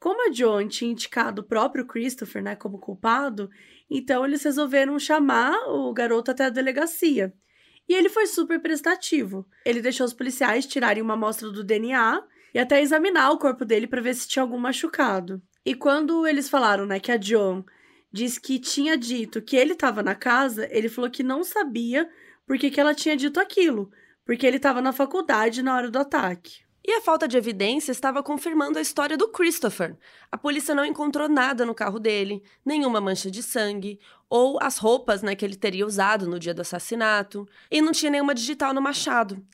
Como 0.00 0.26
a 0.26 0.32
Joan 0.32 0.66
tinha 0.66 0.90
indicado 0.90 1.42
o 1.42 1.44
próprio 1.44 1.86
Christopher 1.86 2.42
né, 2.42 2.56
como 2.56 2.78
culpado, 2.78 3.50
então 3.90 4.24
eles 4.24 4.42
resolveram 4.42 4.98
chamar 4.98 5.52
o 5.68 5.92
garoto 5.92 6.30
até 6.30 6.46
a 6.46 6.48
delegacia. 6.48 7.34
E 7.86 7.92
ele 7.92 8.08
foi 8.08 8.26
super 8.26 8.62
prestativo. 8.62 9.46
Ele 9.62 9.82
deixou 9.82 10.06
os 10.06 10.14
policiais 10.14 10.64
tirarem 10.64 11.02
uma 11.02 11.14
amostra 11.14 11.50
do 11.50 11.62
DNA 11.62 12.24
e 12.54 12.58
até 12.58 12.80
examinar 12.80 13.30
o 13.30 13.38
corpo 13.38 13.62
dele 13.62 13.86
para 13.86 14.00
ver 14.00 14.14
se 14.14 14.26
tinha 14.26 14.42
algum 14.42 14.56
machucado. 14.56 15.42
E 15.66 15.74
quando 15.74 16.26
eles 16.26 16.48
falaram, 16.48 16.86
né, 16.86 16.98
que 16.98 17.12
a 17.12 17.20
Joan 17.20 17.62
disse 18.12 18.40
que 18.40 18.58
tinha 18.58 18.96
dito 18.96 19.42
que 19.42 19.56
ele 19.56 19.72
estava 19.72 20.02
na 20.02 20.14
casa, 20.14 20.68
ele 20.70 20.88
falou 20.88 21.10
que 21.10 21.22
não 21.22 21.44
sabia 21.44 22.08
por 22.46 22.58
que, 22.58 22.70
que 22.70 22.80
ela 22.80 22.94
tinha 22.94 23.16
dito 23.16 23.38
aquilo, 23.38 23.90
porque 24.24 24.46
ele 24.46 24.56
estava 24.56 24.80
na 24.80 24.92
faculdade 24.92 25.62
na 25.62 25.76
hora 25.76 25.90
do 25.90 25.98
ataque. 25.98 26.68
E 26.88 26.92
a 26.92 27.02
falta 27.02 27.28
de 27.28 27.36
evidência 27.36 27.92
estava 27.92 28.22
confirmando 28.22 28.78
a 28.78 28.80
história 28.80 29.14
do 29.14 29.28
Christopher. 29.28 29.94
A 30.32 30.38
polícia 30.38 30.74
não 30.74 30.86
encontrou 30.86 31.28
nada 31.28 31.66
no 31.66 31.74
carro 31.74 31.98
dele, 31.98 32.42
nenhuma 32.64 32.98
mancha 32.98 33.30
de 33.30 33.42
sangue, 33.42 34.00
ou 34.30 34.58
as 34.62 34.78
roupas 34.78 35.20
né, 35.20 35.34
que 35.34 35.44
ele 35.44 35.56
teria 35.56 35.84
usado 35.84 36.26
no 36.26 36.38
dia 36.38 36.54
do 36.54 36.62
assassinato, 36.62 37.46
e 37.70 37.82
não 37.82 37.92
tinha 37.92 38.10
nenhuma 38.10 38.34
digital 38.34 38.72
no 38.72 38.80
machado. 38.80 39.44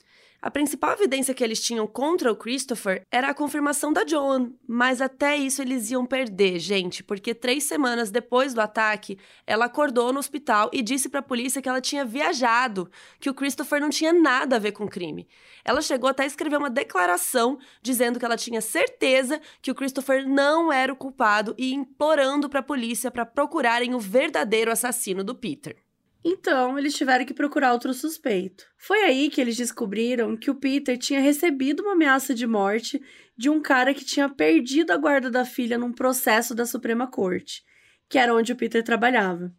A 0.45 0.51
principal 0.51 0.93
evidência 0.93 1.33
que 1.33 1.43
eles 1.43 1.59
tinham 1.59 1.87
contra 1.87 2.31
o 2.31 2.37
Christopher 2.37 3.03
era 3.11 3.29
a 3.31 3.35
confirmação 3.35 3.95
da 3.95 4.07
Joan, 4.07 4.53
mas 4.69 5.01
até 5.01 5.35
isso 5.35 5.63
eles 5.63 5.91
iam 5.91 6.05
perder, 6.05 6.59
gente, 6.59 7.03
porque 7.03 7.35
três 7.35 7.65
semanas 7.65 8.11
depois 8.11 8.53
do 8.53 8.61
ataque, 8.61 9.19
ela 9.47 9.65
acordou 9.65 10.13
no 10.13 10.19
hospital 10.19 10.69
e 10.71 10.83
disse 10.83 11.09
para 11.09 11.21
a 11.21 11.23
polícia 11.23 11.63
que 11.63 11.69
ela 11.69 11.81
tinha 11.81 12.05
viajado, 12.05 12.91
que 13.19 13.31
o 13.31 13.35
Christopher 13.35 13.81
não 13.81 13.89
tinha 13.89 14.13
nada 14.13 14.57
a 14.57 14.59
ver 14.59 14.73
com 14.73 14.85
o 14.85 14.91
crime. 14.91 15.27
Ela 15.65 15.81
chegou 15.81 16.11
até 16.11 16.25
a 16.25 16.27
escrever 16.27 16.59
uma 16.59 16.69
declaração 16.69 17.59
dizendo 17.81 18.19
que 18.19 18.25
ela 18.27 18.37
tinha 18.37 18.61
certeza 18.61 19.41
que 19.63 19.71
o 19.71 19.75
Christopher 19.75 20.29
não 20.29 20.71
era 20.71 20.93
o 20.93 20.97
culpado 20.97 21.55
e 21.57 21.73
implorando 21.73 22.51
para 22.51 22.61
a 22.61 22.63
polícia 22.63 23.11
para 23.11 23.25
procurarem 23.25 23.95
o 23.95 23.99
verdadeiro 23.99 24.71
assassino 24.71 25.25
do 25.25 25.35
Peter. 25.35 25.84
Então, 26.27 26.79
eles 26.79 26.97
tiveram 26.97 27.27
que 27.27 27.35
procurar 27.35 27.75
outro 27.75 27.93
suspeito. 27.93 28.65
Foi 28.79 29.03
aí 29.03 29.29
que 29.29 29.39
eles 29.39 29.59
descobriram 29.59 30.35
que 30.35 30.51
o 30.51 30.55
Peter 30.55 30.97
tinha 30.97 31.21
recebido 31.21 31.83
uma 31.83 31.93
ameaça 31.93 32.35
de 32.35 32.47
morte 32.47 32.99
de 33.37 33.51
um 33.51 33.61
cara 33.61 33.93
que 33.93 34.07
tinha 34.07 34.27
perdido 34.27 34.91
a 34.93 34.97
guarda 34.97 35.31
da 35.31 35.45
filha 35.45 35.77
num 35.77 35.93
processo 35.93 36.55
da 36.55 36.65
Suprema 36.65 37.07
Corte, 37.07 37.63
que 38.09 38.17
era 38.17 38.35
onde 38.35 38.53
o 38.53 38.57
Peter 38.57 38.83
trabalhava. 38.83 39.53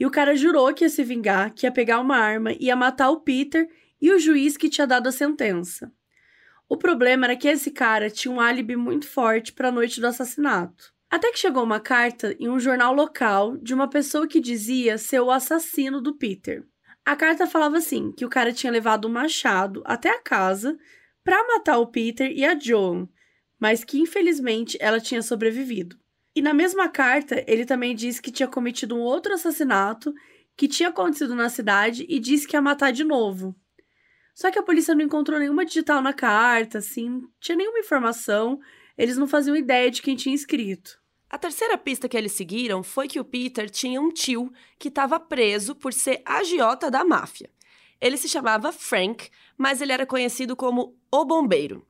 E 0.00 0.04
o 0.04 0.10
cara 0.10 0.34
jurou 0.34 0.74
que 0.74 0.84
ia 0.84 0.88
se 0.88 1.04
vingar, 1.04 1.54
que 1.54 1.64
ia 1.64 1.70
pegar 1.70 2.00
uma 2.00 2.16
arma, 2.16 2.54
ia 2.58 2.74
matar 2.74 3.10
o 3.10 3.20
Peter 3.20 3.68
e 4.00 4.10
o 4.10 4.18
juiz 4.18 4.56
que 4.56 4.68
tinha 4.68 4.88
dado 4.88 5.08
a 5.08 5.12
sentença. 5.12 5.92
O 6.68 6.76
problema 6.76 7.26
era 7.26 7.36
que 7.36 7.46
esse 7.46 7.70
cara 7.70 8.10
tinha 8.10 8.32
um 8.32 8.40
álibi 8.40 8.74
muito 8.74 9.06
forte 9.06 9.52
para 9.52 9.68
a 9.68 9.72
noite 9.72 10.00
do 10.00 10.06
assassinato. 10.08 10.92
Até 11.10 11.32
que 11.32 11.38
chegou 11.40 11.64
uma 11.64 11.80
carta 11.80 12.36
em 12.38 12.48
um 12.48 12.60
jornal 12.60 12.94
local 12.94 13.56
de 13.56 13.74
uma 13.74 13.90
pessoa 13.90 14.28
que 14.28 14.38
dizia 14.38 14.96
ser 14.96 15.18
o 15.20 15.30
assassino 15.30 16.00
do 16.00 16.16
Peter. 16.16 16.64
A 17.04 17.16
carta 17.16 17.48
falava 17.48 17.78
assim: 17.78 18.12
que 18.12 18.24
o 18.24 18.28
cara 18.28 18.52
tinha 18.52 18.70
levado 18.70 19.08
um 19.08 19.10
machado 19.10 19.82
até 19.84 20.10
a 20.10 20.22
casa 20.22 20.78
para 21.24 21.44
matar 21.48 21.78
o 21.78 21.88
Peter 21.88 22.30
e 22.30 22.44
a 22.44 22.56
Joan, 22.56 23.08
mas 23.58 23.82
que 23.82 23.98
infelizmente 23.98 24.78
ela 24.80 25.00
tinha 25.00 25.20
sobrevivido. 25.20 25.98
E 26.34 26.40
na 26.40 26.54
mesma 26.54 26.88
carta, 26.88 27.44
ele 27.48 27.66
também 27.66 27.92
disse 27.92 28.22
que 28.22 28.30
tinha 28.30 28.46
cometido 28.46 28.94
um 28.94 29.00
outro 29.00 29.34
assassinato 29.34 30.14
que 30.56 30.68
tinha 30.68 30.90
acontecido 30.90 31.34
na 31.34 31.48
cidade 31.48 32.06
e 32.08 32.20
disse 32.20 32.46
que 32.46 32.54
ia 32.54 32.62
matar 32.62 32.92
de 32.92 33.02
novo. 33.02 33.56
Só 34.32 34.48
que 34.48 34.58
a 34.58 34.62
polícia 34.62 34.94
não 34.94 35.02
encontrou 35.02 35.40
nenhuma 35.40 35.66
digital 35.66 36.00
na 36.00 36.12
carta, 36.12 36.78
assim, 36.78 37.10
não 37.10 37.28
tinha 37.40 37.56
nenhuma 37.56 37.80
informação, 37.80 38.60
eles 38.96 39.16
não 39.16 39.26
faziam 39.26 39.56
ideia 39.56 39.90
de 39.90 40.00
quem 40.00 40.14
tinha 40.14 40.34
escrito. 40.34 40.99
A 41.30 41.38
terceira 41.38 41.78
pista 41.78 42.08
que 42.08 42.16
eles 42.16 42.32
seguiram 42.32 42.82
foi 42.82 43.06
que 43.06 43.20
o 43.20 43.24
Peter 43.24 43.70
tinha 43.70 44.00
um 44.00 44.10
tio 44.10 44.52
que 44.76 44.88
estava 44.88 45.20
preso 45.20 45.76
por 45.76 45.92
ser 45.92 46.20
agiota 46.24 46.90
da 46.90 47.04
máfia. 47.04 47.48
Ele 48.00 48.16
se 48.16 48.28
chamava 48.28 48.72
Frank, 48.72 49.30
mas 49.56 49.80
ele 49.80 49.92
era 49.92 50.04
conhecido 50.04 50.56
como 50.56 50.98
o 51.08 51.24
Bombeiro. 51.24 51.86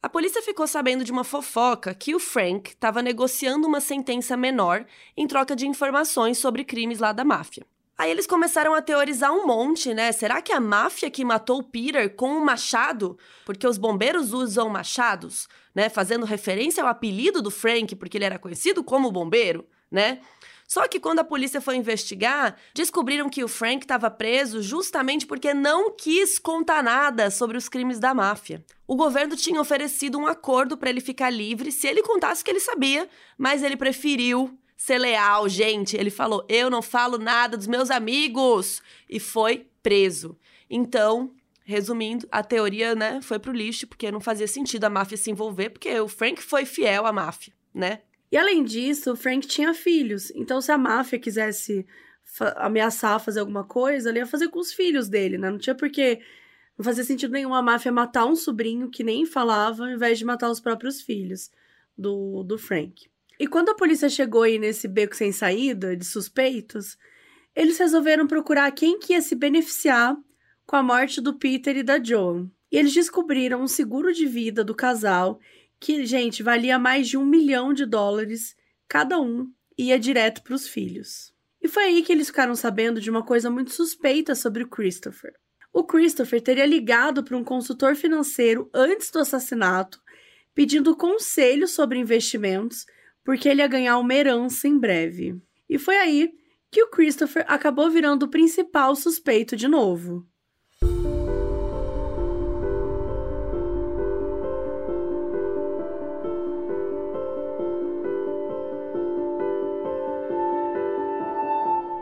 A 0.00 0.08
polícia 0.08 0.40
ficou 0.40 0.66
sabendo 0.66 1.04
de 1.04 1.12
uma 1.12 1.24
fofoca 1.24 1.92
que 1.92 2.14
o 2.14 2.20
Frank 2.20 2.70
estava 2.70 3.02
negociando 3.02 3.66
uma 3.66 3.80
sentença 3.80 4.36
menor 4.38 4.86
em 5.14 5.26
troca 5.26 5.54
de 5.54 5.66
informações 5.66 6.38
sobre 6.38 6.64
crimes 6.64 7.00
lá 7.00 7.12
da 7.12 7.24
máfia. 7.24 7.66
Aí 7.98 8.12
eles 8.12 8.28
começaram 8.28 8.74
a 8.74 8.80
teorizar 8.80 9.32
um 9.32 9.44
monte, 9.44 9.92
né? 9.92 10.12
Será 10.12 10.40
que 10.40 10.52
a 10.52 10.60
máfia 10.60 11.10
que 11.10 11.24
matou 11.24 11.58
o 11.58 11.64
Peter 11.64 12.14
com 12.14 12.30
um 12.30 12.44
machado? 12.44 13.18
Porque 13.44 13.66
os 13.66 13.76
bombeiros 13.76 14.32
usam 14.32 14.68
machados, 14.68 15.48
né? 15.74 15.88
Fazendo 15.88 16.24
referência 16.24 16.80
ao 16.80 16.88
apelido 16.88 17.42
do 17.42 17.50
Frank, 17.50 17.96
porque 17.96 18.16
ele 18.16 18.24
era 18.24 18.38
conhecido 18.38 18.84
como 18.84 19.10
bombeiro, 19.10 19.66
né? 19.90 20.20
Só 20.68 20.86
que 20.86 21.00
quando 21.00 21.18
a 21.18 21.24
polícia 21.24 21.60
foi 21.60 21.74
investigar, 21.74 22.54
descobriram 22.72 23.28
que 23.28 23.42
o 23.42 23.48
Frank 23.48 23.82
estava 23.82 24.08
preso 24.10 24.62
justamente 24.62 25.26
porque 25.26 25.52
não 25.52 25.90
quis 25.90 26.38
contar 26.38 26.84
nada 26.84 27.30
sobre 27.32 27.56
os 27.56 27.68
crimes 27.68 27.98
da 27.98 28.14
máfia. 28.14 28.62
O 28.86 28.94
governo 28.94 29.34
tinha 29.34 29.60
oferecido 29.60 30.18
um 30.18 30.26
acordo 30.26 30.76
para 30.76 30.90
ele 30.90 31.00
ficar 31.00 31.30
livre 31.30 31.72
se 31.72 31.88
ele 31.88 32.02
contasse 32.02 32.42
o 32.42 32.44
que 32.44 32.50
ele 32.50 32.60
sabia, 32.60 33.08
mas 33.36 33.62
ele 33.62 33.76
preferiu 33.76 34.56
ser 34.78 34.96
leal, 34.96 35.48
gente. 35.48 35.96
Ele 35.96 36.08
falou: 36.08 36.46
Eu 36.48 36.70
não 36.70 36.80
falo 36.80 37.18
nada 37.18 37.56
dos 37.56 37.66
meus 37.66 37.90
amigos. 37.90 38.80
E 39.10 39.18
foi 39.18 39.66
preso. 39.82 40.38
Então, 40.70 41.34
resumindo, 41.64 42.26
a 42.30 42.42
teoria, 42.42 42.94
né, 42.94 43.20
foi 43.20 43.38
pro 43.38 43.52
lixo, 43.52 43.86
porque 43.86 44.10
não 44.10 44.20
fazia 44.20 44.46
sentido 44.46 44.84
a 44.84 44.90
máfia 44.90 45.18
se 45.18 45.30
envolver, 45.30 45.70
porque 45.70 46.00
o 46.00 46.08
Frank 46.08 46.42
foi 46.42 46.64
fiel 46.64 47.04
à 47.04 47.12
máfia, 47.12 47.52
né? 47.74 48.00
E 48.30 48.36
além 48.36 48.62
disso, 48.64 49.12
o 49.12 49.16
Frank 49.16 49.46
tinha 49.46 49.74
filhos. 49.74 50.30
Então, 50.34 50.60
se 50.60 50.70
a 50.70 50.78
máfia 50.78 51.18
quisesse 51.18 51.86
ameaçar 52.56 53.18
fazer 53.18 53.40
alguma 53.40 53.64
coisa, 53.64 54.10
ele 54.10 54.18
ia 54.18 54.26
fazer 54.26 54.48
com 54.48 54.58
os 54.60 54.72
filhos 54.72 55.08
dele, 55.08 55.36
né? 55.36 55.50
Não 55.50 55.58
tinha 55.58 55.74
porque. 55.74 56.20
Não 56.76 56.84
fazia 56.84 57.02
sentido 57.02 57.32
nenhum 57.32 57.52
a 57.52 57.60
máfia 57.60 57.90
matar 57.90 58.24
um 58.24 58.36
sobrinho 58.36 58.88
que 58.88 59.02
nem 59.02 59.26
falava, 59.26 59.84
ao 59.84 59.90
invés 59.90 60.16
de 60.16 60.24
matar 60.24 60.48
os 60.48 60.60
próprios 60.60 61.02
filhos 61.02 61.50
do, 61.96 62.44
do 62.44 62.56
Frank. 62.56 63.10
E 63.38 63.46
quando 63.46 63.68
a 63.68 63.74
polícia 63.74 64.08
chegou 64.08 64.42
aí 64.42 64.58
nesse 64.58 64.88
beco 64.88 65.14
sem 65.14 65.30
saída 65.30 65.96
de 65.96 66.04
suspeitos, 66.04 66.98
eles 67.54 67.78
resolveram 67.78 68.26
procurar 68.26 68.70
quem 68.72 68.98
que 68.98 69.12
ia 69.12 69.20
se 69.20 69.34
beneficiar 69.34 70.16
com 70.66 70.76
a 70.76 70.82
morte 70.82 71.20
do 71.20 71.38
Peter 71.38 71.76
e 71.76 71.82
da 71.82 72.02
Joan. 72.02 72.50
E 72.70 72.76
eles 72.76 72.92
descobriram 72.92 73.62
um 73.62 73.68
seguro 73.68 74.12
de 74.12 74.26
vida 74.26 74.62
do 74.62 74.74
casal 74.74 75.38
que, 75.80 76.04
gente, 76.04 76.42
valia 76.42 76.78
mais 76.78 77.08
de 77.08 77.16
um 77.16 77.24
milhão 77.24 77.72
de 77.72 77.86
dólares 77.86 78.56
cada 78.88 79.20
um 79.20 79.50
ia 79.76 79.98
direto 79.98 80.42
para 80.42 80.54
os 80.54 80.66
filhos. 80.66 81.32
E 81.62 81.68
foi 81.68 81.84
aí 81.84 82.02
que 82.02 82.12
eles 82.12 82.28
ficaram 82.28 82.54
sabendo 82.54 83.00
de 83.00 83.10
uma 83.10 83.24
coisa 83.24 83.50
muito 83.50 83.72
suspeita 83.72 84.34
sobre 84.34 84.64
o 84.64 84.68
Christopher. 84.68 85.32
O 85.72 85.84
Christopher 85.84 86.40
teria 86.40 86.66
ligado 86.66 87.22
para 87.22 87.36
um 87.36 87.44
consultor 87.44 87.94
financeiro 87.94 88.68
antes 88.74 89.10
do 89.10 89.20
assassinato, 89.20 90.00
pedindo 90.54 90.96
conselho 90.96 91.68
sobre 91.68 91.98
investimentos 91.98 92.86
porque 93.28 93.46
ele 93.46 93.60
ia 93.60 93.68
ganhar 93.68 93.98
uma 93.98 94.14
herança 94.14 94.66
em 94.66 94.78
breve. 94.78 95.38
E 95.68 95.78
foi 95.78 95.98
aí 95.98 96.32
que 96.70 96.82
o 96.82 96.88
Christopher 96.88 97.44
acabou 97.46 97.90
virando 97.90 98.22
o 98.22 98.30
principal 98.30 98.96
suspeito 98.96 99.54
de 99.54 99.68
novo. 99.68 100.26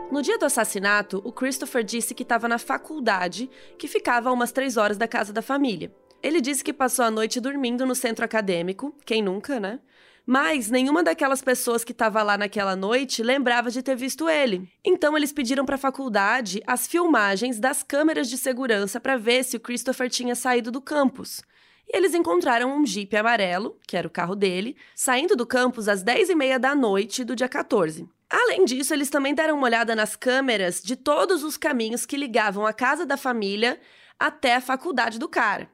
No 0.09 0.21
dia 0.21 0.37
do 0.37 0.45
assassinato, 0.45 1.21
o 1.25 1.33
Christopher 1.33 1.83
disse 1.83 2.15
que 2.15 2.23
estava 2.23 2.47
na 2.47 2.57
faculdade, 2.57 3.49
que 3.77 3.89
ficava 3.89 4.29
a 4.29 4.31
umas 4.31 4.53
três 4.53 4.77
horas 4.77 4.95
da 4.95 5.09
casa 5.09 5.33
da 5.33 5.41
família. 5.41 5.93
Ele 6.23 6.39
disse 6.39 6.63
que 6.63 6.71
passou 6.71 7.03
a 7.03 7.11
noite 7.11 7.41
dormindo 7.41 7.85
no 7.85 7.93
centro 7.93 8.23
acadêmico, 8.23 8.95
quem 9.05 9.21
nunca, 9.21 9.59
né? 9.59 9.81
Mas 10.29 10.69
nenhuma 10.69 11.01
daquelas 11.01 11.41
pessoas 11.41 11.85
que 11.85 11.93
estava 11.93 12.21
lá 12.21 12.37
naquela 12.37 12.75
noite 12.75 13.23
lembrava 13.23 13.71
de 13.71 13.81
ter 13.81 13.95
visto 13.95 14.27
ele. 14.27 14.69
Então 14.83 15.15
eles 15.15 15.31
pediram 15.31 15.65
para 15.65 15.75
a 15.75 15.77
faculdade 15.77 16.61
as 16.67 16.85
filmagens 16.85 17.61
das 17.61 17.81
câmeras 17.81 18.29
de 18.29 18.37
segurança 18.37 18.99
para 18.99 19.15
ver 19.15 19.45
se 19.45 19.55
o 19.55 19.59
Christopher 19.61 20.09
tinha 20.09 20.35
saído 20.35 20.69
do 20.69 20.81
campus. 20.81 21.41
e 21.87 21.95
eles 21.95 22.13
encontraram 22.13 22.77
um 22.77 22.85
Jeep 22.85 23.15
amarelo, 23.15 23.79
que 23.87 23.95
era 23.95 24.05
o 24.05 24.11
carro 24.11 24.35
dele, 24.35 24.75
saindo 24.93 25.33
do 25.33 25.45
campus 25.45 25.87
às 25.87 26.03
10h30 26.03 26.59
da 26.59 26.75
noite 26.75 27.23
do 27.23 27.33
dia 27.33 27.47
14. 27.47 28.05
Além 28.29 28.65
disso, 28.65 28.93
eles 28.93 29.09
também 29.09 29.33
deram 29.33 29.55
uma 29.55 29.67
olhada 29.67 29.95
nas 29.95 30.17
câmeras 30.17 30.81
de 30.83 30.97
todos 30.97 31.41
os 31.41 31.55
caminhos 31.55 32.05
que 32.05 32.17
ligavam 32.17 32.65
a 32.65 32.73
casa 32.73 33.05
da 33.05 33.15
família 33.15 33.79
até 34.19 34.55
a 34.55 34.61
faculdade 34.61 35.17
do 35.17 35.29
cara. 35.29 35.69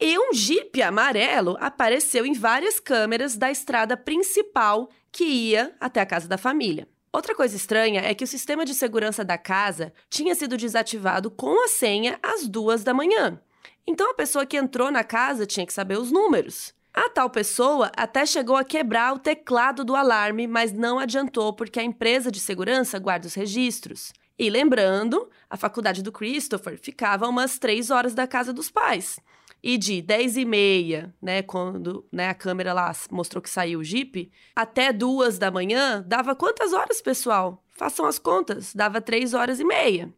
E 0.00 0.18
um 0.18 0.32
Jeep 0.32 0.82
amarelo 0.82 1.56
apareceu 1.60 2.26
em 2.26 2.32
várias 2.32 2.80
câmeras 2.80 3.36
da 3.36 3.50
estrada 3.50 3.96
principal 3.96 4.88
que 5.12 5.24
ia 5.24 5.74
até 5.78 6.00
a 6.00 6.06
casa 6.06 6.26
da 6.26 6.36
família. 6.36 6.88
Outra 7.12 7.34
coisa 7.34 7.54
estranha 7.54 8.00
é 8.00 8.12
que 8.12 8.24
o 8.24 8.26
sistema 8.26 8.64
de 8.64 8.74
segurança 8.74 9.24
da 9.24 9.38
casa 9.38 9.92
tinha 10.10 10.34
sido 10.34 10.56
desativado 10.56 11.30
com 11.30 11.64
a 11.64 11.68
senha 11.68 12.18
às 12.20 12.48
duas 12.48 12.82
da 12.82 12.92
manhã. 12.92 13.40
Então 13.86 14.10
a 14.10 14.14
pessoa 14.14 14.44
que 14.44 14.56
entrou 14.56 14.90
na 14.90 15.04
casa 15.04 15.46
tinha 15.46 15.64
que 15.64 15.72
saber 15.72 15.96
os 15.96 16.10
números. 16.10 16.74
A 16.92 17.08
tal 17.08 17.30
pessoa 17.30 17.92
até 17.96 18.26
chegou 18.26 18.56
a 18.56 18.64
quebrar 18.64 19.14
o 19.14 19.18
teclado 19.18 19.84
do 19.84 19.94
alarme, 19.94 20.46
mas 20.46 20.72
não 20.72 20.98
adiantou 20.98 21.52
porque 21.52 21.78
a 21.78 21.84
empresa 21.84 22.30
de 22.30 22.40
segurança 22.40 22.98
guarda 22.98 23.28
os 23.28 23.34
registros. 23.34 24.12
E 24.36 24.50
lembrando, 24.50 25.28
a 25.48 25.56
faculdade 25.56 26.02
do 26.02 26.10
Christopher 26.10 26.76
ficava 26.78 27.28
umas 27.28 27.58
três 27.58 27.90
horas 27.90 28.14
da 28.14 28.26
casa 28.26 28.52
dos 28.52 28.70
pais. 28.70 29.20
E 29.66 29.78
de 29.78 30.02
10 30.02 30.36
e 30.36 30.44
meia, 30.44 31.14
né, 31.22 31.40
quando 31.40 32.06
né, 32.12 32.28
a 32.28 32.34
câmera 32.34 32.74
lá 32.74 32.92
mostrou 33.10 33.40
que 33.40 33.48
saiu 33.48 33.80
o 33.80 33.82
Jeep, 33.82 34.30
até 34.54 34.92
duas 34.92 35.38
da 35.38 35.50
manhã, 35.50 36.04
dava 36.06 36.36
quantas 36.36 36.74
horas, 36.74 37.00
pessoal? 37.00 37.64
Façam 37.70 38.04
as 38.04 38.18
contas, 38.18 38.74
dava 38.74 39.00
três 39.00 39.32
horas 39.32 39.58
e 39.60 39.64
meia. 39.64 40.12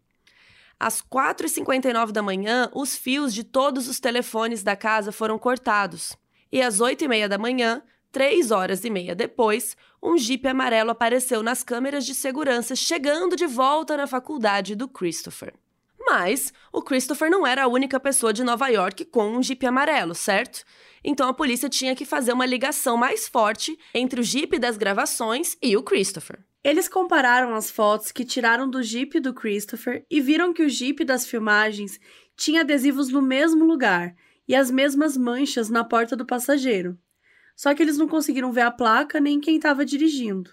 Às 0.80 1.00
4h59 1.00 2.10
da 2.10 2.22
manhã, 2.22 2.68
os 2.74 2.96
fios 2.96 3.32
de 3.32 3.44
todos 3.44 3.86
os 3.86 4.00
telefones 4.00 4.64
da 4.64 4.74
casa 4.74 5.12
foram 5.12 5.38
cortados. 5.38 6.16
E 6.50 6.60
às 6.60 6.80
8 6.80 7.04
e 7.04 7.08
meia 7.08 7.28
da 7.28 7.38
manhã, 7.38 7.84
três 8.10 8.50
horas 8.50 8.84
e 8.84 8.90
meia 8.90 9.14
depois, 9.14 9.76
um 10.02 10.18
Jeep 10.18 10.44
amarelo 10.48 10.90
apareceu 10.90 11.40
nas 11.40 11.62
câmeras 11.62 12.04
de 12.04 12.16
segurança 12.16 12.74
chegando 12.74 13.36
de 13.36 13.46
volta 13.46 13.96
na 13.96 14.08
faculdade 14.08 14.74
do 14.74 14.88
Christopher. 14.88 15.54
Mas 16.08 16.52
o 16.72 16.80
Christopher 16.80 17.28
não 17.28 17.44
era 17.44 17.64
a 17.64 17.68
única 17.68 17.98
pessoa 17.98 18.32
de 18.32 18.44
Nova 18.44 18.68
York 18.68 19.06
com 19.06 19.28
um 19.36 19.42
Jeep 19.42 19.66
amarelo, 19.66 20.14
certo? 20.14 20.64
Então 21.02 21.28
a 21.28 21.34
polícia 21.34 21.68
tinha 21.68 21.96
que 21.96 22.04
fazer 22.04 22.32
uma 22.32 22.46
ligação 22.46 22.96
mais 22.96 23.26
forte 23.26 23.76
entre 23.92 24.20
o 24.20 24.22
Jeep 24.22 24.56
das 24.56 24.76
gravações 24.76 25.56
e 25.60 25.76
o 25.76 25.82
Christopher. 25.82 26.38
Eles 26.62 26.88
compararam 26.88 27.54
as 27.56 27.70
fotos 27.70 28.12
que 28.12 28.24
tiraram 28.24 28.70
do 28.70 28.84
Jeep 28.84 29.18
do 29.18 29.34
Christopher 29.34 30.06
e 30.08 30.20
viram 30.20 30.52
que 30.52 30.62
o 30.62 30.68
Jeep 30.68 31.04
das 31.04 31.26
filmagens 31.26 31.98
tinha 32.36 32.60
adesivos 32.60 33.08
no 33.08 33.20
mesmo 33.20 33.64
lugar 33.64 34.14
e 34.46 34.54
as 34.54 34.70
mesmas 34.70 35.16
manchas 35.16 35.68
na 35.68 35.82
porta 35.82 36.14
do 36.14 36.24
passageiro. 36.24 36.96
Só 37.56 37.74
que 37.74 37.82
eles 37.82 37.98
não 37.98 38.06
conseguiram 38.06 38.52
ver 38.52 38.60
a 38.60 38.70
placa 38.70 39.18
nem 39.18 39.40
quem 39.40 39.56
estava 39.56 39.84
dirigindo 39.84 40.50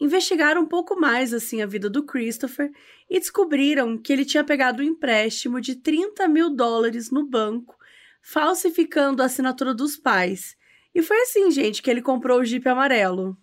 investigaram 0.00 0.62
um 0.62 0.66
pouco 0.66 0.98
mais 0.98 1.32
assim 1.32 1.62
a 1.62 1.66
vida 1.66 1.88
do 1.88 2.04
Christopher 2.04 2.70
e 3.08 3.18
descobriram 3.18 3.96
que 3.96 4.12
ele 4.12 4.24
tinha 4.24 4.44
pegado 4.44 4.82
um 4.82 4.86
empréstimo 4.86 5.60
de 5.60 5.76
30 5.76 6.28
mil 6.28 6.50
dólares 6.50 7.10
no 7.10 7.26
banco, 7.26 7.76
falsificando 8.22 9.22
a 9.22 9.26
assinatura 9.26 9.74
dos 9.74 9.96
pais. 9.96 10.56
E 10.94 11.02
foi 11.02 11.20
assim, 11.22 11.50
gente, 11.50 11.82
que 11.82 11.90
ele 11.90 12.02
comprou 12.02 12.40
o 12.40 12.44
Jeep 12.44 12.66
amarelo. 12.68 13.36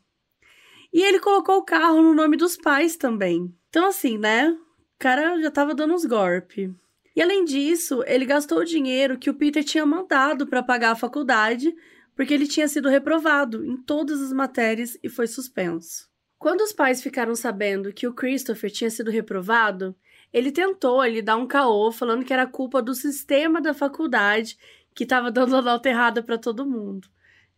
E 0.92 1.02
ele 1.02 1.20
colocou 1.20 1.58
o 1.58 1.66
carro 1.66 2.02
no 2.02 2.14
nome 2.14 2.38
dos 2.38 2.56
pais 2.56 2.96
também. 2.96 3.54
Então, 3.70 3.88
assim, 3.88 4.18
né? 4.18 4.50
O 4.50 5.00
cara 5.00 5.42
já 5.42 5.50
tava 5.50 5.74
dando 5.74 5.94
uns 5.94 6.06
golpes. 6.06 6.70
E 7.16 7.22
além 7.22 7.46
disso, 7.46 8.04
ele 8.06 8.26
gastou 8.26 8.60
o 8.60 8.66
dinheiro 8.66 9.18
que 9.18 9.30
o 9.30 9.34
Peter 9.34 9.64
tinha 9.64 9.86
mandado 9.86 10.48
para 10.48 10.64
pagar 10.64 10.92
a 10.92 10.96
faculdade, 10.96 11.74
porque 12.16 12.34
ele 12.34 12.48
tinha 12.48 12.68
sido 12.68 12.90
reprovado 12.90 13.66
em 13.66 13.78
todas 13.78 14.22
as 14.22 14.32
matérias 14.32 14.98
e 15.04 15.10
foi 15.10 15.28
suspenso. 15.28 16.13
Quando 16.44 16.60
os 16.60 16.74
pais 16.74 17.02
ficaram 17.02 17.34
sabendo 17.38 17.94
que 17.94 18.06
o 18.06 18.14
Christopher 18.14 18.70
tinha 18.70 18.90
sido 18.90 19.10
reprovado, 19.10 19.96
ele 20.34 20.52
tentou 20.52 21.02
ele 21.02 21.22
dar 21.22 21.38
um 21.38 21.48
caô 21.48 21.90
falando 21.90 22.26
que 22.26 22.34
era 22.34 22.46
culpa 22.46 22.82
do 22.82 22.94
sistema 22.94 23.62
da 23.62 23.74
faculdade 23.74 24.58
que 24.94 25.06
estava 25.06 25.32
dando 25.32 25.56
a 25.56 25.62
nota 25.64 25.88
errada 25.88 26.22
para 26.22 26.38
todo 26.38 26.66
mundo. 26.66 27.08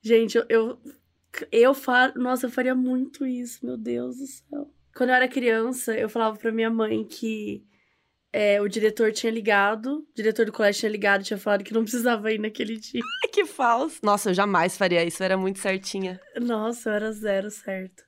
Gente, 0.04 0.38
eu, 0.38 0.46
eu, 0.48 0.78
eu 1.52 1.74
falo, 1.74 2.14
nossa, 2.18 2.46
eu 2.46 2.52
faria 2.52 2.76
muito 2.76 3.26
isso, 3.26 3.66
meu 3.66 3.76
Deus 3.76 4.18
do 4.18 4.28
céu. 4.28 4.70
Quando 4.96 5.10
eu 5.10 5.16
era 5.16 5.28
criança, 5.28 5.98
eu 5.98 6.08
falava 6.08 6.38
para 6.38 6.52
minha 6.52 6.70
mãe 6.70 7.04
que 7.04 7.66
é, 8.32 8.62
o 8.62 8.68
diretor 8.68 9.12
tinha 9.12 9.32
ligado, 9.32 10.08
o 10.08 10.14
diretor 10.14 10.46
do 10.46 10.52
colégio 10.52 10.82
tinha 10.82 10.92
ligado, 10.92 11.24
tinha 11.24 11.40
falado 11.40 11.64
que 11.64 11.74
não 11.74 11.82
precisava 11.82 12.32
ir 12.32 12.38
naquele 12.38 12.78
dia. 12.78 13.02
que 13.34 13.46
falso. 13.46 13.98
Nossa, 14.04 14.30
eu 14.30 14.36
jamais 14.36 14.78
faria 14.78 15.04
isso, 15.04 15.24
eu 15.24 15.26
era 15.26 15.38
muito 15.38 15.58
certinha. 15.58 16.22
Nossa, 16.40 16.92
eu 16.92 16.94
era 16.94 17.12
zero 17.12 17.50
certo. 17.50 18.06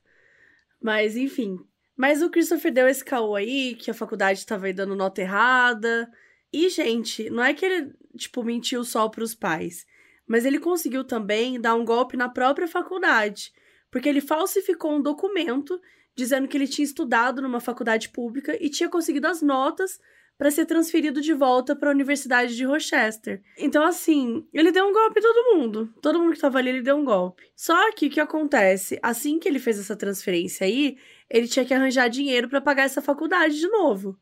Mas, 0.82 1.16
enfim. 1.16 1.58
Mas 1.96 2.22
o 2.22 2.30
Christopher 2.30 2.72
deu 2.72 2.88
esse 2.88 3.04
caô 3.04 3.36
aí, 3.36 3.76
que 3.76 3.90
a 3.90 3.94
faculdade 3.94 4.40
estava 4.40 4.68
aí 4.68 4.74
dando 4.74 4.96
nota 4.96 5.22
errada. 5.22 6.10
E, 6.54 6.70
gente, 6.70 7.30
não 7.30 7.44
é 7.44 7.54
que 7.54 7.66
ele, 7.66 7.94
tipo, 8.16 8.44
mentiu 8.44 8.84
só 8.84 9.10
para 9.10 9.24
os 9.24 9.34
pais. 9.34 9.86
Mas 10.28 10.46
ele 10.46 10.60
conseguiu 10.60 11.04
também 11.04 11.60
dar 11.60 11.76
um 11.76 11.86
golpe 11.86 12.16
na 12.16 12.30
própria 12.30 12.68
faculdade. 12.68 13.52
Porque 13.90 14.08
ele 14.08 14.22
falsificou 14.22 14.96
um 14.96 15.02
documento 15.02 15.80
dizendo 16.16 16.48
que 16.48 16.58
ele 16.58 16.68
tinha 16.68 16.86
estudado 16.86 17.42
numa 17.42 17.60
faculdade 17.60 18.10
pública 18.10 18.58
e 18.60 18.70
tinha 18.70 18.90
conseguido 18.90 19.28
as 19.28 19.42
notas 19.42 20.00
para 20.38 20.52
ser 20.52 20.66
transferido 20.66 21.20
de 21.20 21.34
volta 21.34 21.76
para 21.76 21.90
a 21.90 21.94
Universidade 21.94 22.56
de 22.56 22.64
Rochester. 22.64 23.42
Então, 23.58 23.84
assim, 23.84 24.48
ele 24.54 24.72
deu 24.72 24.86
um 24.86 24.94
golpe 24.94 25.20
em 25.20 25.24
todo 25.24 25.56
mundo. 25.56 25.94
Todo 26.02 26.20
mundo 26.20 26.32
que 26.32 26.38
estava 26.38 26.60
ali, 26.60 26.70
ele 26.70 26.82
deu 26.82 26.96
um 26.96 27.04
golpe. 27.04 27.44
Só 27.56 27.92
que 27.94 28.08
o 28.08 28.10
que 28.10 28.20
acontece? 28.20 29.00
Assim 29.02 29.40
que 29.40 29.48
ele 29.48 29.60
fez 29.60 29.80
essa 29.80 29.96
transferência 29.96 30.66
aí, 30.68 30.98
ele 31.30 31.48
tinha 31.48 31.66
que 31.66 31.74
arranjar 31.74 32.08
dinheiro 32.08 32.48
para 32.48 32.62
pagar 32.62 32.84
essa 32.84 33.02
faculdade 33.02 33.60
de 33.60 33.68
novo. 33.68 34.18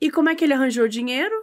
E 0.00 0.10
como 0.10 0.30
é 0.30 0.34
que 0.34 0.44
ele 0.44 0.54
arranjou 0.54 0.88
dinheiro? 0.88 1.34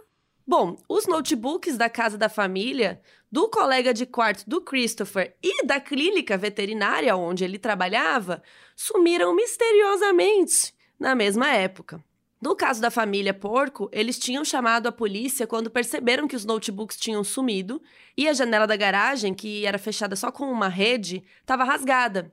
Bom, 0.46 0.76
os 0.88 1.06
notebooks 1.06 1.76
da 1.76 1.88
casa 1.88 2.16
da 2.16 2.28
família, 2.28 3.00
do 3.30 3.48
colega 3.48 3.92
de 3.92 4.06
quarto 4.06 4.48
do 4.48 4.60
Christopher 4.60 5.36
e 5.42 5.66
da 5.66 5.80
clínica 5.80 6.38
veterinária 6.38 7.16
onde 7.16 7.44
ele 7.44 7.58
trabalhava 7.58 8.42
sumiram 8.76 9.34
misteriosamente 9.34 10.72
na 10.98 11.14
mesma 11.14 11.52
época. 11.52 12.02
No 12.46 12.54
caso 12.54 12.80
da 12.80 12.92
família 12.92 13.34
Porco, 13.34 13.88
eles 13.90 14.20
tinham 14.20 14.44
chamado 14.44 14.86
a 14.86 14.92
polícia 14.92 15.48
quando 15.48 15.68
perceberam 15.68 16.28
que 16.28 16.36
os 16.36 16.44
notebooks 16.44 16.96
tinham 16.96 17.24
sumido 17.24 17.82
e 18.16 18.28
a 18.28 18.32
janela 18.32 18.68
da 18.68 18.76
garagem, 18.76 19.34
que 19.34 19.66
era 19.66 19.78
fechada 19.78 20.14
só 20.14 20.30
com 20.30 20.48
uma 20.48 20.68
rede, 20.68 21.24
estava 21.40 21.64
rasgada. 21.64 22.32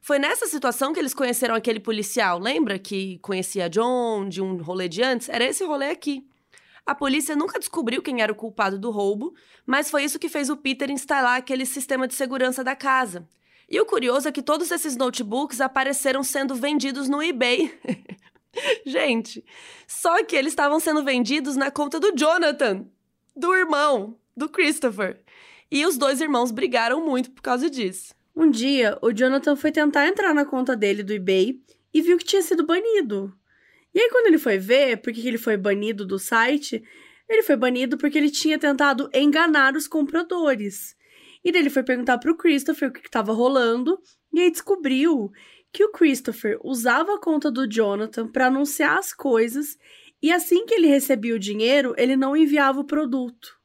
Foi 0.00 0.18
nessa 0.18 0.46
situação 0.46 0.94
que 0.94 0.98
eles 0.98 1.12
conheceram 1.12 1.54
aquele 1.54 1.80
policial, 1.80 2.38
lembra 2.38 2.78
que 2.78 3.18
conhecia 3.18 3.68
John 3.68 4.26
de 4.26 4.40
um 4.40 4.56
rolê 4.56 4.88
de 4.88 5.02
antes? 5.02 5.28
Era 5.28 5.44
esse 5.44 5.62
rolê 5.66 5.90
aqui. 5.90 6.26
A 6.86 6.94
polícia 6.94 7.36
nunca 7.36 7.58
descobriu 7.58 8.00
quem 8.00 8.22
era 8.22 8.32
o 8.32 8.34
culpado 8.34 8.78
do 8.78 8.90
roubo, 8.90 9.34
mas 9.66 9.90
foi 9.90 10.02
isso 10.02 10.18
que 10.18 10.30
fez 10.30 10.48
o 10.48 10.56
Peter 10.56 10.90
instalar 10.90 11.36
aquele 11.36 11.66
sistema 11.66 12.08
de 12.08 12.14
segurança 12.14 12.64
da 12.64 12.74
casa. 12.74 13.28
E 13.68 13.78
o 13.78 13.84
curioso 13.84 14.26
é 14.26 14.32
que 14.32 14.42
todos 14.42 14.70
esses 14.70 14.96
notebooks 14.96 15.60
apareceram 15.60 16.22
sendo 16.22 16.54
vendidos 16.54 17.06
no 17.06 17.22
eBay. 17.22 17.70
Gente, 18.84 19.44
só 19.86 20.22
que 20.24 20.36
eles 20.36 20.52
estavam 20.52 20.78
sendo 20.80 21.04
vendidos 21.04 21.56
na 21.56 21.70
conta 21.70 21.98
do 21.98 22.12
Jonathan, 22.16 22.86
do 23.34 23.54
irmão, 23.54 24.18
do 24.36 24.48
Christopher. 24.48 25.20
E 25.70 25.86
os 25.86 25.96
dois 25.96 26.20
irmãos 26.20 26.50
brigaram 26.50 27.04
muito 27.04 27.30
por 27.30 27.42
causa 27.42 27.70
disso. 27.70 28.14
Um 28.34 28.50
dia, 28.50 28.98
o 29.02 29.12
Jonathan 29.12 29.56
foi 29.56 29.72
tentar 29.72 30.06
entrar 30.06 30.34
na 30.34 30.44
conta 30.44 30.76
dele 30.76 31.02
do 31.02 31.12
eBay 31.12 31.60
e 31.92 32.02
viu 32.02 32.16
que 32.18 32.24
tinha 32.24 32.42
sido 32.42 32.64
banido. 32.64 33.34
E 33.94 34.00
aí, 34.00 34.08
quando 34.10 34.26
ele 34.26 34.38
foi 34.38 34.58
ver 34.58 34.98
por 34.98 35.12
que 35.12 35.26
ele 35.26 35.38
foi 35.38 35.56
banido 35.56 36.06
do 36.06 36.18
site, 36.18 36.82
ele 37.28 37.42
foi 37.42 37.56
banido 37.56 37.98
porque 37.98 38.16
ele 38.16 38.30
tinha 38.30 38.58
tentado 38.58 39.10
enganar 39.12 39.74
os 39.74 39.86
compradores. 39.86 40.96
E 41.44 41.50
daí 41.50 41.60
ele 41.60 41.70
foi 41.70 41.82
perguntar 41.82 42.18
pro 42.18 42.36
Christopher 42.36 42.88
o 42.88 42.92
que 42.92 43.00
estava 43.00 43.32
rolando, 43.32 43.98
e 44.32 44.40
aí 44.40 44.50
descobriu 44.50 45.30
que 45.72 45.84
o 45.84 45.90
Christopher 45.90 46.58
usava 46.62 47.14
a 47.14 47.20
conta 47.20 47.50
do 47.50 47.66
Jonathan 47.66 48.28
para 48.28 48.48
anunciar 48.48 48.98
as 48.98 49.12
coisas 49.12 49.78
e 50.22 50.30
assim 50.30 50.66
que 50.66 50.74
ele 50.74 50.86
recebia 50.86 51.34
o 51.34 51.38
dinheiro, 51.38 51.94
ele 51.96 52.16
não 52.16 52.36
enviava 52.36 52.80
o 52.80 52.84
produto. 52.84 53.58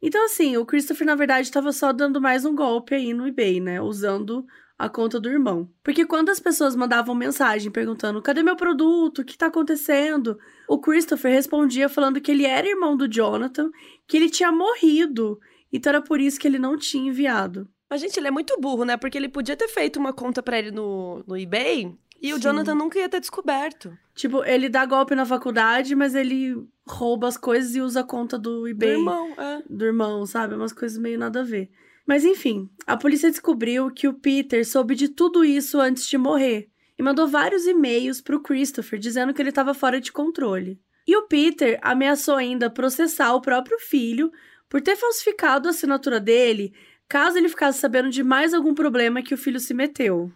Então, 0.00 0.24
assim, 0.26 0.56
o 0.56 0.66
Christopher, 0.66 1.06
na 1.06 1.14
verdade, 1.14 1.48
estava 1.48 1.72
só 1.72 1.92
dando 1.92 2.20
mais 2.20 2.44
um 2.44 2.54
golpe 2.54 2.94
aí 2.94 3.14
no 3.14 3.26
eBay, 3.26 3.58
né? 3.58 3.80
Usando 3.80 4.44
a 4.78 4.88
conta 4.88 5.18
do 5.18 5.30
irmão. 5.30 5.70
Porque 5.82 6.04
quando 6.04 6.28
as 6.28 6.38
pessoas 6.38 6.76
mandavam 6.76 7.14
mensagem 7.14 7.72
perguntando: 7.72 8.20
cadê 8.20 8.42
meu 8.42 8.54
produto? 8.54 9.20
O 9.20 9.24
que 9.24 9.38
tá 9.38 9.46
acontecendo? 9.46 10.38
O 10.68 10.78
Christopher 10.78 11.32
respondia 11.32 11.88
falando 11.88 12.20
que 12.20 12.30
ele 12.30 12.44
era 12.44 12.68
irmão 12.68 12.96
do 12.96 13.08
Jonathan, 13.08 13.70
que 14.06 14.16
ele 14.16 14.28
tinha 14.28 14.52
morrido. 14.52 15.40
Então 15.72 15.90
era 15.90 16.02
por 16.02 16.20
isso 16.20 16.38
que 16.38 16.46
ele 16.46 16.58
não 16.58 16.76
tinha 16.76 17.08
enviado. 17.08 17.68
Mas, 17.88 18.00
gente, 18.00 18.18
ele 18.18 18.28
é 18.28 18.30
muito 18.30 18.58
burro, 18.60 18.84
né? 18.84 18.96
Porque 18.96 19.16
ele 19.18 19.28
podia 19.28 19.56
ter 19.56 19.68
feito 19.68 19.98
uma 19.98 20.12
conta 20.12 20.42
para 20.42 20.58
ele 20.58 20.70
no, 20.70 21.22
no 21.26 21.36
eBay 21.36 21.94
E 22.20 22.32
o 22.32 22.36
Sim. 22.36 22.42
Jonathan 22.42 22.74
nunca 22.74 22.98
ia 22.98 23.08
ter 23.08 23.20
descoberto. 23.20 23.96
Tipo, 24.14 24.44
ele 24.44 24.68
dá 24.68 24.84
golpe 24.86 25.14
na 25.14 25.26
faculdade, 25.26 25.94
mas 25.94 26.14
ele 26.14 26.56
rouba 26.86 27.28
as 27.28 27.36
coisas 27.36 27.74
e 27.74 27.80
usa 27.80 28.00
a 28.00 28.04
conta 28.04 28.38
do 28.38 28.60
Do 28.60 28.68
eBay. 28.68 28.90
irmão, 28.90 29.34
é. 29.38 29.62
do 29.68 29.84
irmão, 29.84 30.24
sabe? 30.26 30.54
Umas 30.54 30.72
coisas 30.72 30.98
meio 30.98 31.18
nada 31.18 31.40
a 31.40 31.44
ver. 31.44 31.70
Mas 32.06 32.24
enfim, 32.24 32.68
a 32.86 32.96
polícia 32.96 33.30
descobriu 33.30 33.90
que 33.90 34.06
o 34.06 34.14
Peter 34.14 34.66
soube 34.66 34.94
de 34.94 35.08
tudo 35.08 35.44
isso 35.44 35.80
antes 35.80 36.06
de 36.06 36.18
morrer 36.18 36.68
e 36.98 37.02
mandou 37.02 37.26
vários 37.26 37.66
e-mails 37.66 38.20
pro 38.20 38.42
Christopher 38.42 38.98
dizendo 38.98 39.32
que 39.32 39.40
ele 39.40 39.48
estava 39.48 39.72
fora 39.74 40.00
de 40.00 40.12
controle. 40.12 40.78
E 41.06 41.16
o 41.16 41.26
Peter 41.26 41.78
ameaçou 41.82 42.36
ainda 42.36 42.70
processar 42.70 43.34
o 43.34 43.40
próprio 43.40 43.78
filho 43.78 44.30
por 44.68 44.80
ter 44.82 44.96
falsificado 44.96 45.66
a 45.68 45.70
assinatura 45.70 46.20
dele, 46.20 46.72
caso 47.08 47.38
ele 47.38 47.48
ficasse 47.48 47.78
sabendo 47.78 48.10
de 48.10 48.22
mais 48.22 48.54
algum 48.54 48.74
problema 48.74 49.22
que 49.22 49.34
o 49.34 49.38
filho 49.38 49.60
se 49.60 49.74
meteu. 49.74 50.30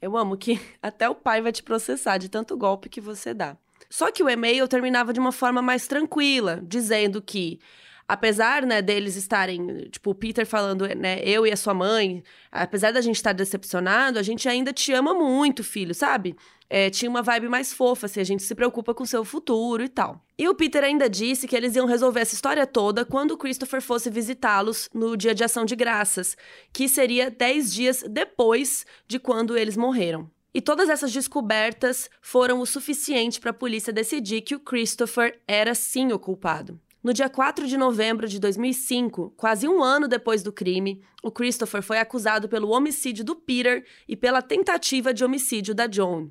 Eu 0.00 0.16
amo 0.16 0.36
que 0.36 0.60
até 0.82 1.08
o 1.08 1.14
pai 1.14 1.40
vai 1.40 1.52
te 1.52 1.62
processar 1.62 2.18
de 2.18 2.28
tanto 2.28 2.56
golpe 2.56 2.88
que 2.88 3.00
você 3.00 3.32
dá. 3.32 3.56
Só 3.88 4.10
que 4.10 4.22
o 4.22 4.28
e-mail 4.28 4.66
terminava 4.66 5.12
de 5.12 5.20
uma 5.20 5.32
forma 5.32 5.62
mais 5.62 5.86
tranquila, 5.86 6.60
dizendo 6.62 7.22
que, 7.22 7.60
apesar 8.08 8.64
né, 8.64 8.82
deles 8.82 9.16
estarem, 9.16 9.88
tipo, 9.90 10.10
o 10.10 10.14
Peter 10.14 10.46
falando, 10.46 10.86
né, 10.86 11.20
eu 11.22 11.46
e 11.46 11.52
a 11.52 11.56
sua 11.56 11.74
mãe, 11.74 12.22
apesar 12.50 12.92
da 12.92 13.00
gente 13.00 13.16
estar 13.16 13.32
decepcionado, 13.32 14.18
a 14.18 14.22
gente 14.22 14.48
ainda 14.48 14.72
te 14.72 14.92
ama 14.92 15.14
muito, 15.14 15.64
filho, 15.64 15.94
sabe? 15.94 16.36
É, 16.68 16.90
tinha 16.90 17.10
uma 17.10 17.22
vibe 17.22 17.48
mais 17.48 17.72
fofa, 17.72 18.06
assim, 18.06 18.20
a 18.20 18.24
gente 18.24 18.42
se 18.42 18.54
preocupa 18.54 18.94
com 18.94 19.04
seu 19.04 19.24
futuro 19.24 19.82
e 19.82 19.88
tal. 19.88 20.24
E 20.38 20.48
o 20.48 20.54
Peter 20.54 20.82
ainda 20.82 21.08
disse 21.08 21.46
que 21.46 21.54
eles 21.54 21.76
iam 21.76 21.86
resolver 21.86 22.20
essa 22.20 22.34
história 22.34 22.66
toda 22.66 23.04
quando 23.04 23.32
o 23.32 23.38
Christopher 23.38 23.80
fosse 23.80 24.10
visitá-los 24.10 24.88
no 24.92 25.16
dia 25.16 25.34
de 25.34 25.44
ação 25.44 25.64
de 25.64 25.76
graças, 25.76 26.36
que 26.72 26.88
seria 26.88 27.30
10 27.30 27.72
dias 27.72 28.04
depois 28.08 28.84
de 29.06 29.18
quando 29.18 29.56
eles 29.56 29.76
morreram. 29.76 30.30
E 30.54 30.60
todas 30.60 30.88
essas 30.88 31.12
descobertas 31.12 32.08
foram 32.20 32.60
o 32.60 32.66
suficiente 32.66 33.40
para 33.40 33.50
a 33.50 33.54
polícia 33.54 33.92
decidir 33.92 34.40
que 34.42 34.54
o 34.54 34.60
Christopher 34.60 35.40
era 35.48 35.74
sim 35.74 36.12
o 36.12 36.18
culpado. 36.18 36.80
No 37.04 37.12
dia 37.12 37.28
4 37.28 37.66
de 37.66 37.76
novembro 37.76 38.26
de 38.26 38.40
2005, 38.40 39.34
quase 39.36 39.68
um 39.68 39.82
ano 39.82 40.08
depois 40.08 40.42
do 40.42 40.50
crime, 40.50 41.02
o 41.22 41.30
Christopher 41.30 41.82
foi 41.82 41.98
acusado 41.98 42.48
pelo 42.48 42.70
homicídio 42.70 43.22
do 43.22 43.36
Peter 43.36 43.84
e 44.08 44.16
pela 44.16 44.40
tentativa 44.40 45.12
de 45.12 45.22
homicídio 45.22 45.74
da 45.74 45.86
Joan. 45.86 46.30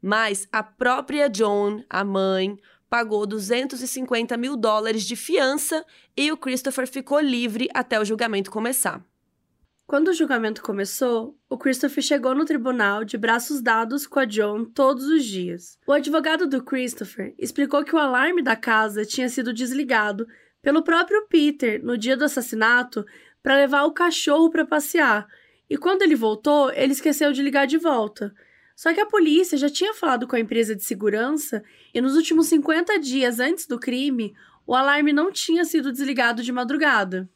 Mas 0.00 0.48
a 0.50 0.62
própria 0.62 1.30
Joan, 1.30 1.84
a 1.90 2.02
mãe, 2.04 2.56
pagou 2.88 3.26
250 3.26 4.34
mil 4.38 4.56
dólares 4.56 5.04
de 5.04 5.14
fiança 5.14 5.84
e 6.16 6.32
o 6.32 6.38
Christopher 6.38 6.88
ficou 6.88 7.20
livre 7.20 7.68
até 7.74 8.00
o 8.00 8.04
julgamento 8.04 8.50
começar. 8.50 9.04
Quando 9.88 10.08
o 10.08 10.12
julgamento 10.12 10.60
começou, 10.60 11.34
o 11.48 11.56
Christopher 11.56 12.04
chegou 12.04 12.34
no 12.34 12.44
tribunal 12.44 13.04
de 13.04 13.16
braços 13.16 13.62
dados 13.62 14.06
com 14.06 14.20
a 14.20 14.28
Joan 14.28 14.66
todos 14.66 15.06
os 15.06 15.24
dias. 15.24 15.78
O 15.86 15.92
advogado 15.92 16.46
do 16.46 16.62
Christopher 16.62 17.34
explicou 17.38 17.82
que 17.82 17.94
o 17.94 17.98
alarme 17.98 18.42
da 18.42 18.54
casa 18.54 19.06
tinha 19.06 19.30
sido 19.30 19.50
desligado 19.50 20.28
pelo 20.60 20.84
próprio 20.84 21.26
Peter 21.26 21.82
no 21.82 21.96
dia 21.96 22.18
do 22.18 22.24
assassinato 22.26 23.02
para 23.42 23.56
levar 23.56 23.84
o 23.84 23.94
cachorro 23.94 24.50
para 24.50 24.66
passear, 24.66 25.26
e 25.70 25.78
quando 25.78 26.02
ele 26.02 26.14
voltou, 26.14 26.70
ele 26.72 26.92
esqueceu 26.92 27.32
de 27.32 27.40
ligar 27.40 27.66
de 27.66 27.78
volta. 27.78 28.34
Só 28.76 28.92
que 28.92 29.00
a 29.00 29.06
polícia 29.06 29.56
já 29.56 29.70
tinha 29.70 29.94
falado 29.94 30.28
com 30.28 30.36
a 30.36 30.40
empresa 30.40 30.76
de 30.76 30.84
segurança 30.84 31.64
e 31.94 32.00
nos 32.02 32.14
últimos 32.14 32.46
50 32.48 33.00
dias 33.00 33.40
antes 33.40 33.66
do 33.66 33.80
crime, 33.80 34.34
o 34.66 34.74
alarme 34.74 35.14
não 35.14 35.32
tinha 35.32 35.64
sido 35.64 35.90
desligado 35.90 36.42
de 36.42 36.52
madrugada. 36.52 37.26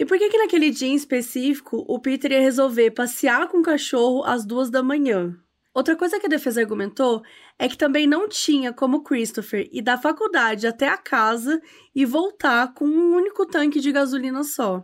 E 0.00 0.06
por 0.06 0.16
que 0.16 0.30
que 0.30 0.38
naquele 0.38 0.70
dia 0.70 0.88
em 0.88 0.94
específico 0.94 1.84
o 1.86 1.98
Peter 1.98 2.32
ia 2.32 2.40
resolver 2.40 2.90
passear 2.92 3.48
com 3.48 3.58
o 3.58 3.62
cachorro 3.62 4.24
às 4.24 4.46
duas 4.46 4.70
da 4.70 4.82
manhã? 4.82 5.36
Outra 5.74 5.94
coisa 5.94 6.18
que 6.18 6.24
a 6.24 6.28
defesa 6.28 6.62
argumentou 6.62 7.22
é 7.58 7.68
que 7.68 7.76
também 7.76 8.06
não 8.06 8.26
tinha 8.26 8.72
como 8.72 9.02
Christopher 9.02 9.68
ir 9.70 9.82
da 9.82 9.98
faculdade 9.98 10.66
até 10.66 10.88
a 10.88 10.96
casa 10.96 11.60
e 11.94 12.06
voltar 12.06 12.72
com 12.72 12.86
um 12.86 13.14
único 13.14 13.44
tanque 13.44 13.78
de 13.78 13.92
gasolina 13.92 14.42
só. 14.42 14.82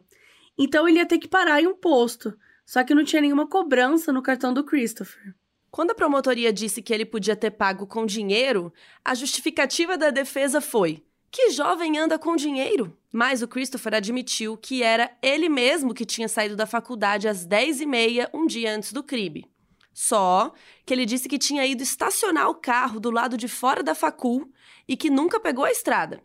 Então 0.58 0.86
ele 0.86 0.98
ia 0.98 1.06
ter 1.06 1.16
que 1.16 1.28
parar 1.28 1.62
em 1.62 1.66
um 1.66 1.74
posto, 1.74 2.36
só 2.66 2.84
que 2.84 2.94
não 2.94 3.02
tinha 3.02 3.22
nenhuma 3.22 3.48
cobrança 3.48 4.12
no 4.12 4.20
cartão 4.20 4.52
do 4.52 4.64
Christopher. 4.64 5.34
Quando 5.70 5.92
a 5.92 5.94
promotoria 5.94 6.52
disse 6.52 6.82
que 6.82 6.92
ele 6.92 7.06
podia 7.06 7.34
ter 7.34 7.52
pago 7.52 7.86
com 7.86 8.04
dinheiro, 8.04 8.70
a 9.02 9.14
justificativa 9.14 9.96
da 9.96 10.10
defesa 10.10 10.60
foi: 10.60 11.02
que 11.36 11.50
jovem 11.50 11.98
anda 11.98 12.18
com 12.18 12.34
dinheiro? 12.34 12.96
Mas 13.12 13.42
o 13.42 13.46
Christopher 13.46 13.92
admitiu 13.92 14.56
que 14.56 14.82
era 14.82 15.14
ele 15.20 15.50
mesmo 15.50 15.92
que 15.92 16.06
tinha 16.06 16.30
saído 16.30 16.56
da 16.56 16.64
faculdade 16.64 17.28
às 17.28 17.46
10h30 17.46 18.30
um 18.32 18.46
dia 18.46 18.74
antes 18.74 18.90
do 18.90 19.02
crime. 19.02 19.44
Só 19.92 20.50
que 20.86 20.94
ele 20.94 21.04
disse 21.04 21.28
que 21.28 21.36
tinha 21.36 21.66
ido 21.66 21.82
estacionar 21.82 22.48
o 22.48 22.54
carro 22.54 22.98
do 22.98 23.10
lado 23.10 23.36
de 23.36 23.48
fora 23.48 23.82
da 23.82 23.94
facul 23.94 24.50
e 24.88 24.96
que 24.96 25.10
nunca 25.10 25.38
pegou 25.38 25.66
a 25.66 25.70
estrada. 25.70 26.22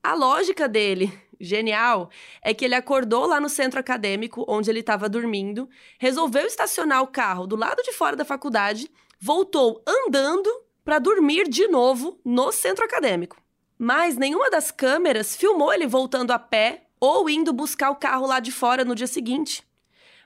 A 0.00 0.14
lógica 0.14 0.68
dele, 0.68 1.12
genial, 1.40 2.08
é 2.40 2.54
que 2.54 2.64
ele 2.64 2.76
acordou 2.76 3.26
lá 3.26 3.40
no 3.40 3.48
centro 3.48 3.80
acadêmico, 3.80 4.44
onde 4.46 4.70
ele 4.70 4.80
estava 4.80 5.08
dormindo, 5.08 5.68
resolveu 5.98 6.46
estacionar 6.46 7.02
o 7.02 7.08
carro 7.08 7.44
do 7.48 7.56
lado 7.56 7.82
de 7.82 7.92
fora 7.92 8.14
da 8.14 8.24
faculdade, 8.24 8.88
voltou 9.18 9.82
andando 9.84 10.48
para 10.84 11.00
dormir 11.00 11.48
de 11.48 11.66
novo 11.66 12.20
no 12.24 12.52
centro 12.52 12.84
acadêmico. 12.84 13.42
Mas 13.78 14.16
nenhuma 14.16 14.50
das 14.50 14.70
câmeras 14.70 15.36
filmou 15.36 15.72
ele 15.72 15.86
voltando 15.86 16.30
a 16.30 16.38
pé 16.38 16.86
ou 17.00 17.28
indo 17.28 17.52
buscar 17.52 17.90
o 17.90 17.96
carro 17.96 18.26
lá 18.26 18.40
de 18.40 18.52
fora 18.52 18.84
no 18.84 18.94
dia 18.94 19.06
seguinte. 19.06 19.62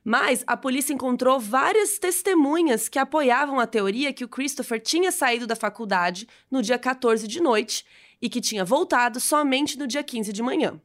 Mas 0.04 0.44
a 0.46 0.56
polícia 0.56 0.92
encontrou 0.92 1.40
várias 1.40 1.98
testemunhas 1.98 2.88
que 2.88 2.98
apoiavam 2.98 3.58
a 3.58 3.66
teoria 3.66 4.12
que 4.12 4.24
o 4.24 4.28
Christopher 4.28 4.80
tinha 4.80 5.10
saído 5.10 5.46
da 5.46 5.56
faculdade 5.56 6.28
no 6.50 6.62
dia 6.62 6.78
14 6.78 7.26
de 7.26 7.42
noite 7.42 7.84
e 8.20 8.28
que 8.28 8.40
tinha 8.40 8.64
voltado 8.64 9.20
somente 9.20 9.78
no 9.78 9.86
dia 9.86 10.02
15 10.02 10.32
de 10.32 10.42
manhã. 10.42 10.80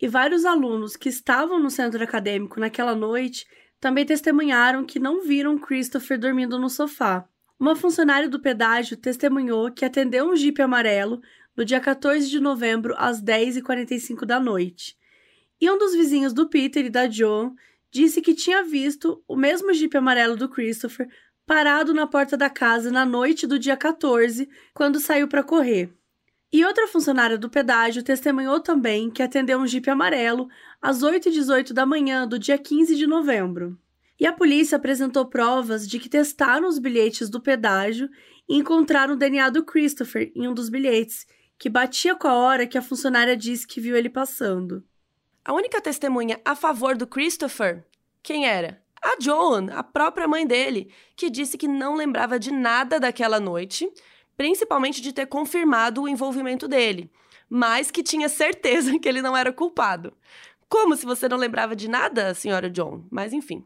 E 0.00 0.08
vários 0.08 0.44
alunos 0.44 0.96
que 0.96 1.08
estavam 1.08 1.60
no 1.60 1.70
centro 1.70 2.02
acadêmico 2.02 2.58
naquela 2.58 2.94
noite 2.94 3.46
também 3.80 4.06
testemunharam 4.06 4.84
que 4.84 4.98
não 4.98 5.22
viram 5.22 5.58
Christopher 5.58 6.18
dormindo 6.18 6.58
no 6.58 6.70
sofá. 6.70 7.24
Uma 7.58 7.76
funcionária 7.76 8.28
do 8.28 8.40
pedágio 8.40 8.96
testemunhou 8.96 9.70
que 9.70 9.84
atendeu 9.84 10.28
um 10.28 10.34
jipe 10.34 10.62
amarelo 10.62 11.20
no 11.56 11.64
dia 11.64 11.80
14 11.80 12.28
de 12.28 12.40
novembro 12.40 12.94
às 12.96 13.22
10h45 13.22 14.24
da 14.24 14.40
noite. 14.40 14.96
E 15.60 15.70
um 15.70 15.78
dos 15.78 15.94
vizinhos 15.94 16.32
do 16.32 16.48
Peter 16.48 16.84
e 16.84 16.90
da 16.90 17.08
Joan 17.08 17.54
disse 17.90 18.20
que 18.20 18.34
tinha 18.34 18.64
visto 18.64 19.22
o 19.28 19.36
mesmo 19.36 19.72
jipe 19.72 19.96
amarelo 19.96 20.36
do 20.36 20.48
Christopher 20.48 21.08
parado 21.46 21.92
na 21.92 22.06
porta 22.06 22.36
da 22.36 22.48
casa 22.48 22.90
na 22.90 23.04
noite 23.04 23.46
do 23.46 23.58
dia 23.58 23.76
14, 23.76 24.48
quando 24.72 24.98
saiu 24.98 25.28
para 25.28 25.42
correr. 25.42 25.92
E 26.52 26.64
outra 26.64 26.86
funcionária 26.86 27.38
do 27.38 27.48
pedágio 27.48 28.02
testemunhou 28.02 28.60
também 28.60 29.10
que 29.10 29.22
atendeu 29.22 29.58
um 29.58 29.66
jipe 29.66 29.90
amarelo 29.90 30.48
às 30.80 31.02
8h18 31.02 31.72
da 31.72 31.86
manhã 31.86 32.26
do 32.26 32.38
dia 32.38 32.58
15 32.58 32.94
de 32.94 33.06
novembro. 33.06 33.78
E 34.20 34.26
a 34.26 34.32
polícia 34.32 34.76
apresentou 34.76 35.26
provas 35.26 35.88
de 35.88 35.98
que 35.98 36.08
testaram 36.08 36.68
os 36.68 36.78
bilhetes 36.78 37.30
do 37.30 37.40
pedágio 37.40 38.08
e 38.48 38.56
encontraram 38.56 39.14
o 39.14 39.16
DNA 39.16 39.48
do 39.50 39.64
Christopher 39.64 40.30
em 40.34 40.46
um 40.46 40.54
dos 40.54 40.68
bilhetes, 40.68 41.26
que 41.62 41.70
batia 41.70 42.16
com 42.16 42.26
a 42.26 42.34
hora 42.34 42.66
que 42.66 42.76
a 42.76 42.82
funcionária 42.82 43.36
disse 43.36 43.64
que 43.64 43.80
viu 43.80 43.94
ele 43.96 44.10
passando. 44.10 44.82
A 45.44 45.52
única 45.52 45.80
testemunha 45.80 46.40
a 46.44 46.56
favor 46.56 46.96
do 46.96 47.06
Christopher, 47.06 47.86
quem 48.20 48.48
era? 48.48 48.82
A 49.00 49.14
Joan, 49.20 49.68
a 49.72 49.80
própria 49.80 50.26
mãe 50.26 50.44
dele, 50.44 50.92
que 51.14 51.30
disse 51.30 51.56
que 51.56 51.68
não 51.68 51.94
lembrava 51.94 52.36
de 52.36 52.50
nada 52.50 52.98
daquela 52.98 53.38
noite, 53.38 53.88
principalmente 54.36 55.00
de 55.00 55.12
ter 55.12 55.26
confirmado 55.26 56.02
o 56.02 56.08
envolvimento 56.08 56.66
dele, 56.66 57.12
mas 57.48 57.92
que 57.92 58.02
tinha 58.02 58.28
certeza 58.28 58.90
que 58.98 59.08
ele 59.08 59.22
não 59.22 59.36
era 59.36 59.52
culpado. 59.52 60.12
Como 60.68 60.96
se 60.96 61.06
você 61.06 61.28
não 61.28 61.38
lembrava 61.38 61.76
de 61.76 61.86
nada, 61.86 62.34
senhora 62.34 62.68
John? 62.68 63.04
Mas 63.08 63.32
enfim. 63.32 63.64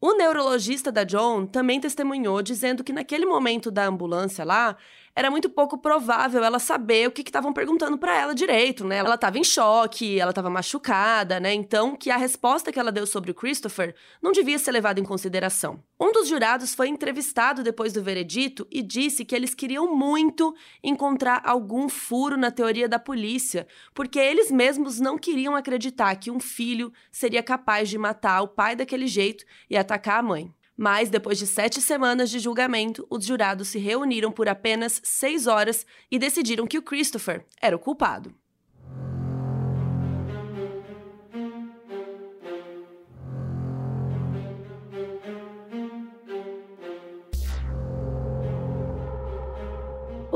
O 0.00 0.14
neurologista 0.14 0.92
da 0.92 1.02
John 1.02 1.46
também 1.46 1.80
testemunhou 1.80 2.42
dizendo 2.42 2.84
que 2.84 2.92
naquele 2.92 3.26
momento 3.26 3.70
da 3.70 3.86
ambulância 3.86 4.44
lá, 4.44 4.76
era 5.16 5.30
muito 5.30 5.48
pouco 5.48 5.78
provável 5.78 6.42
ela 6.42 6.58
saber 6.58 7.08
o 7.08 7.12
que 7.12 7.22
estavam 7.22 7.52
perguntando 7.52 7.96
para 7.96 8.18
ela 8.18 8.34
direito, 8.34 8.84
né? 8.84 8.96
Ela 8.96 9.14
estava 9.14 9.38
em 9.38 9.44
choque, 9.44 10.18
ela 10.18 10.32
estava 10.32 10.50
machucada, 10.50 11.38
né? 11.38 11.54
Então, 11.54 11.94
que 11.94 12.10
a 12.10 12.16
resposta 12.16 12.72
que 12.72 12.80
ela 12.80 12.90
deu 12.90 13.06
sobre 13.06 13.30
o 13.30 13.34
Christopher 13.34 13.94
não 14.20 14.32
devia 14.32 14.58
ser 14.58 14.72
levada 14.72 14.98
em 14.98 15.04
consideração. 15.04 15.80
Um 16.00 16.10
dos 16.10 16.26
jurados 16.26 16.74
foi 16.74 16.88
entrevistado 16.88 17.62
depois 17.62 17.92
do 17.92 18.02
veredito 18.02 18.66
e 18.70 18.82
disse 18.82 19.24
que 19.24 19.34
eles 19.34 19.54
queriam 19.54 19.94
muito 19.94 20.52
encontrar 20.82 21.40
algum 21.44 21.88
furo 21.88 22.36
na 22.36 22.50
teoria 22.50 22.88
da 22.88 22.98
polícia, 22.98 23.68
porque 23.94 24.18
eles 24.18 24.50
mesmos 24.50 24.98
não 24.98 25.16
queriam 25.16 25.54
acreditar 25.54 26.16
que 26.16 26.30
um 26.30 26.40
filho 26.40 26.92
seria 27.12 27.42
capaz 27.42 27.88
de 27.88 27.96
matar 27.96 28.42
o 28.42 28.48
pai 28.48 28.74
daquele 28.74 29.06
jeito 29.06 29.44
e 29.70 29.76
atacar 29.76 30.18
a 30.18 30.22
mãe. 30.22 30.52
Mas, 30.76 31.08
depois 31.08 31.38
de 31.38 31.46
sete 31.46 31.80
semanas 31.80 32.30
de 32.30 32.38
julgamento, 32.38 33.06
os 33.08 33.24
jurados 33.24 33.68
se 33.68 33.78
reuniram 33.78 34.32
por 34.32 34.48
apenas 34.48 35.00
seis 35.04 35.46
horas 35.46 35.86
e 36.10 36.18
decidiram 36.18 36.66
que 36.66 36.78
o 36.78 36.82
Christopher 36.82 37.44
era 37.60 37.76
o 37.76 37.78
culpado. 37.78 38.34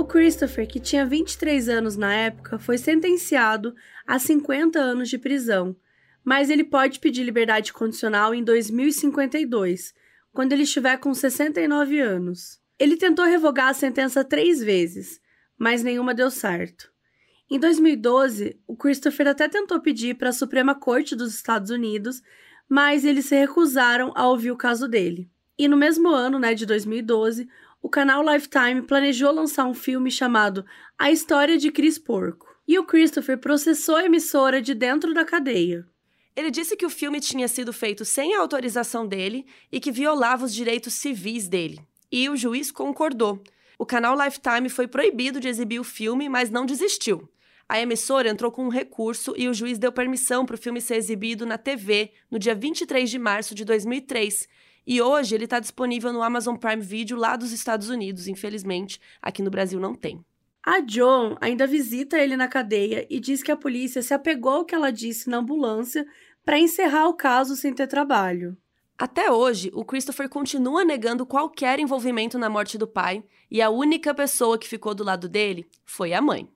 Christopher, 0.09 0.67
que 0.67 0.81
tinha 0.81 1.05
23 1.05 1.69
anos 1.69 1.97
na 1.97 2.13
época, 2.15 2.59
foi 2.59 2.79
sentenciado 2.79 3.75
a 4.07 4.19
50 4.19 4.79
anos 4.79 5.11
de 5.11 5.19
prisão, 5.19 5.77
mas 6.25 6.49
ele 6.49 6.65
pode 6.65 6.99
pedir 6.99 7.23
liberdade 7.23 7.73
condicional 7.73 8.35
em 8.35 8.43
2052, 8.43 9.95
quando 10.33 10.53
ele 10.53 10.63
estiver 10.63 10.99
com 10.99 11.13
69 11.13 12.01
anos. 12.01 12.61
Ele 12.79 12.97
tentou 12.97 13.25
revogar 13.25 13.69
a 13.69 13.75
sentença 13.75 14.25
três 14.25 14.61
vezes, 14.61 15.21
mas 15.59 15.83
nenhuma 15.83 16.15
deu 16.15 16.31
certo. 16.31 16.91
Em 17.51 17.59
2012, 17.59 18.61
o 18.67 18.77
Christopher 18.77 19.29
até 19.29 19.49
tentou 19.49 19.81
pedir 19.81 20.17
para 20.17 20.29
a 20.29 20.33
Suprema 20.33 20.75
Corte 20.75 21.17
dos 21.17 21.35
Estados 21.35 21.71
Unidos, 21.71 22.23
mas 22.69 23.05
eles 23.05 23.27
se 23.27 23.35
recusaram 23.35 24.13
a 24.15 24.29
ouvir 24.29 24.51
o 24.51 24.57
caso 24.57 24.87
dele. 24.87 25.31
E 25.59 25.67
no 25.67 25.77
mesmo 25.77 26.09
ano, 26.09 26.39
né, 26.39 26.55
de 26.55 26.67
2012, 26.67 27.49
o 27.83 27.89
canal 27.89 28.23
Lifetime 28.23 28.83
planejou 28.83 29.33
lançar 29.33 29.65
um 29.65 29.75
filme 29.75 30.11
chamado 30.11 30.65
A 30.99 31.11
História 31.11 31.57
de 31.57 31.71
Chris 31.73 31.99
Porco. 31.99 32.47
E 32.67 32.79
o 32.79 32.85
Christopher 32.85 33.39
processou 33.39 33.97
a 33.97 34.05
emissora 34.05 34.61
de 34.61 34.75
dentro 34.75 35.15
da 35.15 35.25
cadeia. 35.25 35.87
Ele 36.39 36.53
disse 36.53 36.77
que 36.77 36.87
o 36.87 36.91
filme 36.91 37.19
tinha 37.19 37.49
sido 37.49 37.73
feito 37.73 38.05
sem 38.05 38.37
a 38.37 38.39
autorização 38.39 39.05
dele 39.05 39.45
e 39.73 39.81
que 39.81 39.91
violava 39.91 40.45
os 40.45 40.55
direitos 40.55 40.95
civis 40.95 41.49
dele. 41.49 41.81
E 42.13 42.29
o 42.29 42.37
juiz 42.37 42.71
concordou. 42.71 43.43
O 43.77 43.85
canal 43.85 44.17
Lifetime 44.17 44.69
foi 44.69 44.87
proibido 44.87 45.41
de 45.41 45.49
exibir 45.49 45.81
o 45.81 45.85
filme, 45.85 46.29
mas 46.29 46.49
não 46.49 46.65
desistiu. 46.65 47.29
A 47.69 47.81
emissora 47.81 48.29
entrou 48.29 48.53
com 48.53 48.65
um 48.65 48.69
recurso 48.69 49.35
e 49.37 49.49
o 49.49 49.53
juiz 49.53 49.81
deu 49.81 49.91
permissão 49.91 50.47
para 50.47 50.55
o 50.55 50.59
filme 50.59 50.81
ser 50.81 50.95
exibido 50.95 51.45
na 51.45 51.59
TV 51.59 52.13
no 52.31 52.39
dia 52.39 52.55
23 52.55 53.11
de 53.11 53.19
março 53.19 53.53
de 53.53 53.65
2003. 53.65 54.49
E 54.87 55.03
hoje 55.03 55.35
ele 55.35 55.43
está 55.43 55.59
disponível 55.59 56.13
no 56.13 56.23
Amazon 56.23 56.55
Prime 56.55 56.81
Video 56.81 57.17
lá 57.17 57.35
dos 57.35 57.51
Estados 57.51 57.89
Unidos. 57.89 58.29
Infelizmente, 58.29 59.01
aqui 59.21 59.43
no 59.43 59.51
Brasil 59.51 59.81
não 59.81 59.93
tem. 59.93 60.25
A 60.71 60.81
John 60.81 61.35
ainda 61.41 61.67
visita 61.67 62.19
ele 62.19 62.37
na 62.37 62.47
cadeia 62.47 63.07
e 63.09 63.19
diz 63.19 63.43
que 63.43 63.51
a 63.51 63.57
polícia 63.57 64.03
se 64.03 64.13
apegou 64.13 64.53
ao 64.53 64.65
que 64.67 64.75
ela 64.75 64.91
disse 64.91 65.31
na 65.31 65.39
ambulância 65.39 66.07
para 66.49 66.59
encerrar 66.59 67.07
o 67.09 67.13
caso 67.13 67.55
sem 67.57 67.75
ter 67.75 67.87
trabalho. 67.87 68.57
Até 68.97 69.31
hoje, 69.31 69.71
o 69.75 69.85
Christopher 69.85 70.31
continua 70.31 70.83
negando 70.83 71.27
qualquer 71.27 71.79
envolvimento 71.79 72.39
na 72.39 72.49
morte 72.49 72.79
do 72.79 72.87
pai, 72.87 73.23
e 73.51 73.61
a 73.61 73.69
única 73.69 74.15
pessoa 74.15 74.57
que 74.57 74.67
ficou 74.67 74.95
do 74.95 75.05
lado 75.05 75.29
dele 75.29 75.69
foi 75.85 76.15
a 76.15 76.23
mãe. 76.23 76.49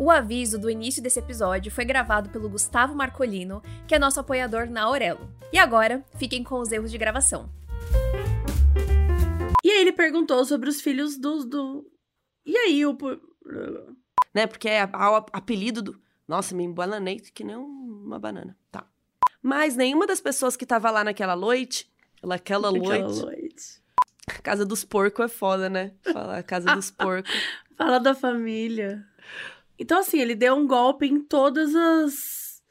O 0.00 0.10
aviso 0.10 0.58
do 0.58 0.70
início 0.70 1.02
desse 1.02 1.18
episódio 1.18 1.70
foi 1.70 1.84
gravado 1.84 2.30
pelo 2.30 2.48
Gustavo 2.48 2.94
Marcolino, 2.94 3.62
que 3.86 3.94
é 3.94 3.98
nosso 3.98 4.18
apoiador 4.18 4.64
na 4.64 4.84
Aurelo. 4.84 5.30
E 5.52 5.58
agora, 5.58 6.02
fiquem 6.16 6.42
com 6.42 6.58
os 6.58 6.72
erros 6.72 6.90
de 6.90 6.96
gravação. 6.96 7.50
E 9.62 9.70
aí 9.70 9.82
ele 9.82 9.92
perguntou 9.92 10.42
sobre 10.46 10.70
os 10.70 10.80
filhos 10.80 11.18
dos 11.18 11.44
do. 11.44 11.86
E 12.46 12.56
aí 12.56 12.86
o. 12.86 12.96
Né, 14.32 14.46
porque 14.46 14.70
é 14.70 14.86
o 14.86 15.16
apelido 15.34 15.82
do. 15.82 16.00
Nossa, 16.26 16.54
me 16.54 16.64
embananei 16.64 17.20
que 17.20 17.44
nem 17.44 17.56
uma 17.56 18.18
banana. 18.18 18.56
Tá. 18.72 18.86
Mas 19.42 19.76
nenhuma 19.76 20.06
das 20.06 20.22
pessoas 20.22 20.56
que 20.56 20.64
tava 20.64 20.90
lá 20.90 21.04
naquela 21.04 21.36
noite. 21.36 21.92
Naquela 22.22 22.72
noite. 22.72 23.20
noite. 23.20 23.82
Casa 24.42 24.64
dos 24.64 24.82
porcos 24.82 25.26
é 25.26 25.28
foda, 25.28 25.68
né? 25.68 25.92
Falar 26.10 26.42
casa 26.42 26.72
dos 26.74 26.90
porcos. 26.90 27.30
Fala 27.76 28.00
da 28.00 28.14
família. 28.14 29.06
Então, 29.80 29.98
assim, 29.98 30.20
ele 30.20 30.34
deu 30.34 30.54
um 30.54 30.66
golpe 30.66 31.06
em 31.06 31.18
todas 31.18 31.74
as. 31.74 32.62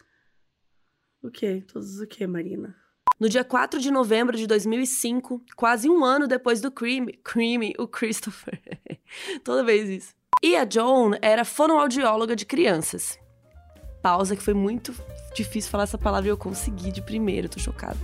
O 1.24 1.32
quê? 1.32 1.66
Todas 1.68 2.00
o 2.00 2.06
quê, 2.06 2.28
Marina? 2.28 2.76
No 3.20 3.28
dia 3.28 3.44
4 3.44 3.80
de 3.80 3.90
novembro 3.90 4.38
de 4.38 4.46
2005, 4.46 5.44
quase 5.56 5.90
um 5.90 6.06
ano 6.06 6.28
depois 6.28 6.62
do 6.62 6.72
crime, 6.72 7.14
crime, 7.24 7.74
o 7.80 7.88
Christopher. 7.88 8.62
Toda 9.44 9.64
vez 9.64 9.90
isso. 9.90 10.14
E 10.44 10.56
a 10.56 10.70
Joan 10.70 11.18
era 11.20 11.44
fonoaudióloga 11.44 12.36
de 12.36 12.46
crianças. 12.46 13.18
Pausa 14.04 14.36
que 14.36 14.44
foi 14.44 14.54
muito 14.54 14.94
difícil 15.36 15.72
falar 15.72 15.84
essa 15.84 15.98
palavra 15.98 16.30
e 16.30 16.32
eu 16.32 16.38
consegui 16.38 16.92
de 16.92 17.02
primeiro, 17.02 17.50
tô 17.50 17.60
chocada. 17.60 17.98